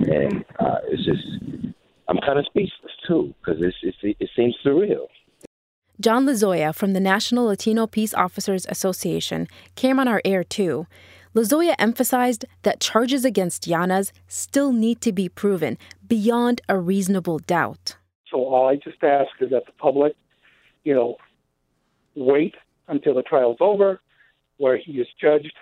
and 0.00 0.44
uh, 0.60 0.78
it's 0.84 1.04
just, 1.04 1.74
I'm 2.08 2.18
kind 2.18 2.38
of 2.38 2.46
speechless 2.46 2.92
too, 3.06 3.34
because 3.40 3.60
it's, 3.60 3.76
it's 3.82 4.16
it 4.20 4.30
seems 4.36 4.56
surreal. 4.64 5.06
John 6.00 6.26
Lazoya 6.26 6.72
from 6.72 6.92
the 6.92 7.00
National 7.00 7.46
Latino 7.46 7.88
Peace 7.88 8.14
Officers 8.14 8.64
Association 8.68 9.48
came 9.74 9.98
on 9.98 10.06
our 10.06 10.22
air 10.24 10.44
too. 10.44 10.86
Lazoya 11.34 11.74
emphasized 11.76 12.44
that 12.62 12.78
charges 12.78 13.24
against 13.24 13.66
Yanez 13.66 14.12
still 14.28 14.72
need 14.72 15.00
to 15.00 15.10
be 15.10 15.28
proven 15.28 15.76
beyond 16.06 16.60
a 16.68 16.78
reasonable 16.78 17.40
doubt. 17.40 17.96
So 18.30 18.44
all 18.44 18.68
I 18.68 18.76
just 18.76 19.02
ask 19.02 19.30
is 19.40 19.50
that 19.50 19.66
the 19.66 19.72
public, 19.72 20.14
you 20.84 20.94
know, 20.94 21.16
wait 22.14 22.54
until 22.86 23.14
the 23.14 23.22
trial's 23.22 23.58
over, 23.58 24.00
where 24.58 24.76
he 24.76 24.92
is 24.92 25.08
judged, 25.20 25.54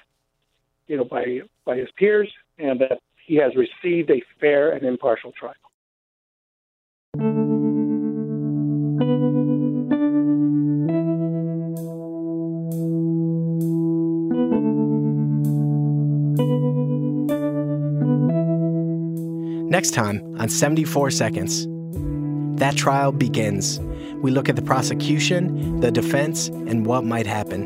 you 0.87 0.99
know, 0.99 1.05
by 1.05 1.41
by 1.65 1.79
his 1.79 1.89
peers, 1.97 2.31
and 2.59 2.79
that 2.81 2.99
he 3.27 3.37
has 3.37 3.53
received 3.57 4.11
a 4.11 4.23
fair 4.39 4.71
and 4.71 4.85
impartial 4.85 5.33
trial. 5.33 5.55
Next 19.77 19.91
time 19.91 20.23
on 20.41 20.49
74 20.49 21.11
Seconds. 21.11 21.67
That 22.59 22.77
trial 22.77 23.13
begins. 23.13 23.79
We 24.23 24.31
look 24.31 24.49
at 24.49 24.57
the 24.57 24.63
prosecution, 24.63 25.81
the 25.81 25.91
defense, 25.91 26.49
and 26.49 26.87
what 26.87 27.05
might 27.05 27.27
happen. 27.27 27.65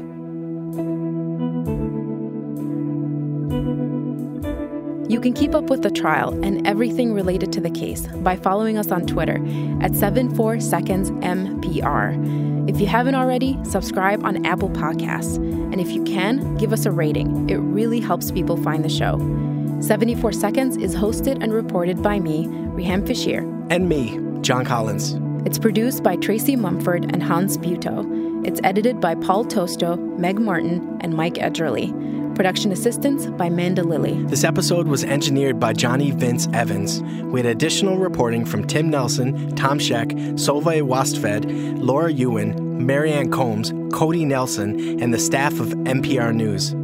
You 5.09 5.20
can 5.20 5.33
keep 5.33 5.55
up 5.55 5.70
with 5.70 5.83
the 5.83 5.90
trial 5.92 6.33
and 6.44 6.66
everything 6.66 7.14
related 7.14 7.53
to 7.53 7.61
the 7.61 7.70
case 7.70 8.09
by 8.09 8.35
following 8.35 8.77
us 8.77 8.90
on 8.90 9.07
Twitter 9.07 9.37
at 9.81 9.92
74secondsmpr. 9.92 12.68
If 12.68 12.81
you 12.81 12.88
haven't 12.88 13.14
already, 13.14 13.57
subscribe 13.62 14.25
on 14.25 14.44
Apple 14.44 14.70
Podcasts. 14.70 15.37
And 15.37 15.81
if 15.81 15.92
you 15.92 16.03
can, 16.03 16.57
give 16.57 16.73
us 16.73 16.87
a 16.87 16.90
rating. 16.90 17.49
It 17.49 17.59
really 17.59 18.01
helps 18.01 18.33
people 18.33 18.57
find 18.57 18.85
the 18.85 18.88
show. 18.88 19.50
74 19.81 20.33
Seconds 20.33 20.77
is 20.77 20.95
hosted 20.95 21.43
and 21.43 21.55
reported 21.55 22.03
by 22.03 22.21
me, 22.21 22.47
Riham 22.47 23.07
Feshir. 23.07 23.40
And 23.71 23.88
me, 23.88 24.19
John 24.43 24.64
Collins. 24.64 25.16
It's 25.47 25.59
produced 25.59 26.03
by 26.03 26.16
Tracy 26.16 26.55
Mumford 26.55 27.05
and 27.05 27.23
Hans 27.23 27.57
Buetow. 27.57 28.47
It's 28.47 28.61
edited 28.62 29.01
by 29.01 29.14
Paul 29.14 29.47
Tosto, 29.47 29.97
Meg 29.97 30.38
Martin, 30.38 30.99
and 31.01 31.14
Mike 31.14 31.35
Edgerly. 31.35 31.95
Production 32.37 32.73
assistance 32.73 33.27
by 33.27 33.49
Manda 33.49 33.83
Lilly. 33.83 34.23
This 34.25 34.45
episode 34.45 34.87
was 34.87 35.03
engineered 35.03 35.59
by 35.59 35.73
Johnny 35.73 36.11
Vince 36.11 36.47
Evans. 36.53 37.03
We 37.25 37.40
had 37.40 37.47
additional 37.47 37.97
reporting 37.97 38.45
from 38.45 38.66
Tim 38.66 38.90
Nelson, 38.90 39.55
Tom 39.57 39.79
Scheck, 39.79 40.12
Solvejg 40.35 40.83
Wastvedt, 40.83 41.47
Laura 41.83 42.12
Yuen, 42.12 42.87
Marianne 42.87 43.31
Combs, 43.31 43.73
Cody 43.95 44.27
Nelson, 44.27 45.01
and 45.03 45.12
the 45.12 45.19
staff 45.19 45.59
of 45.59 45.69
MPR 45.69 46.35
News. 46.35 46.75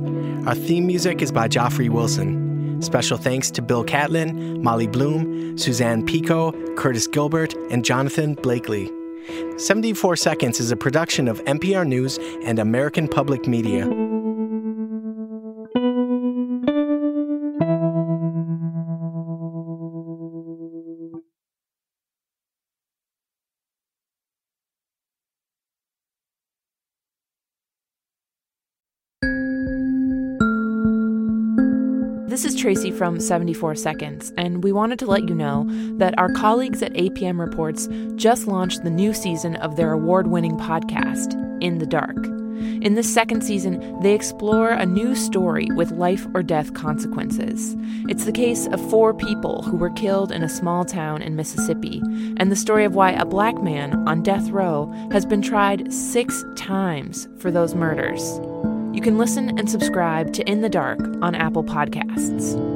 Our 0.46 0.54
theme 0.54 0.86
music 0.86 1.20
is 1.20 1.30
by 1.30 1.48
Joffrey 1.48 1.90
Wilson. 1.90 2.45
Special 2.80 3.16
thanks 3.16 3.50
to 3.52 3.62
Bill 3.62 3.84
Catlin, 3.84 4.62
Molly 4.62 4.86
Bloom, 4.86 5.56
Suzanne 5.58 6.04
Pico, 6.04 6.52
Curtis 6.74 7.06
Gilbert, 7.06 7.54
and 7.70 7.84
Jonathan 7.84 8.34
Blakely. 8.34 8.90
74 9.56 10.16
Seconds 10.16 10.60
is 10.60 10.70
a 10.70 10.76
production 10.76 11.28
of 11.28 11.42
MPR 11.44 11.86
News 11.86 12.18
and 12.44 12.58
American 12.58 13.08
Public 13.08 13.46
Media. 13.46 14.15
Tracy 32.66 32.90
from 32.90 33.20
74 33.20 33.76
Seconds, 33.76 34.32
and 34.36 34.64
we 34.64 34.72
wanted 34.72 34.98
to 34.98 35.06
let 35.06 35.28
you 35.28 35.36
know 35.36 35.68
that 35.98 36.18
our 36.18 36.32
colleagues 36.32 36.82
at 36.82 36.92
APM 36.94 37.38
Reports 37.38 37.88
just 38.16 38.48
launched 38.48 38.82
the 38.82 38.90
new 38.90 39.14
season 39.14 39.54
of 39.54 39.76
their 39.76 39.92
award 39.92 40.26
winning 40.26 40.58
podcast, 40.58 41.34
In 41.62 41.78
the 41.78 41.86
Dark. 41.86 42.16
In 42.82 42.96
this 42.96 43.14
second 43.14 43.44
season, 43.44 44.00
they 44.00 44.16
explore 44.16 44.70
a 44.70 44.84
new 44.84 45.14
story 45.14 45.68
with 45.76 45.92
life 45.92 46.26
or 46.34 46.42
death 46.42 46.74
consequences. 46.74 47.76
It's 48.08 48.24
the 48.24 48.32
case 48.32 48.66
of 48.66 48.90
four 48.90 49.14
people 49.14 49.62
who 49.62 49.76
were 49.76 49.90
killed 49.90 50.32
in 50.32 50.42
a 50.42 50.48
small 50.48 50.84
town 50.84 51.22
in 51.22 51.36
Mississippi, 51.36 52.02
and 52.36 52.50
the 52.50 52.56
story 52.56 52.84
of 52.84 52.96
why 52.96 53.12
a 53.12 53.24
black 53.24 53.62
man 53.62 54.08
on 54.08 54.24
death 54.24 54.48
row 54.48 54.92
has 55.12 55.24
been 55.24 55.40
tried 55.40 55.92
six 55.92 56.44
times 56.56 57.28
for 57.38 57.52
those 57.52 57.76
murders. 57.76 58.40
You 58.96 59.02
can 59.02 59.18
listen 59.18 59.58
and 59.58 59.70
subscribe 59.70 60.32
to 60.32 60.50
In 60.50 60.62
the 60.62 60.70
Dark 60.70 60.98
on 61.20 61.34
Apple 61.34 61.62
Podcasts. 61.62 62.75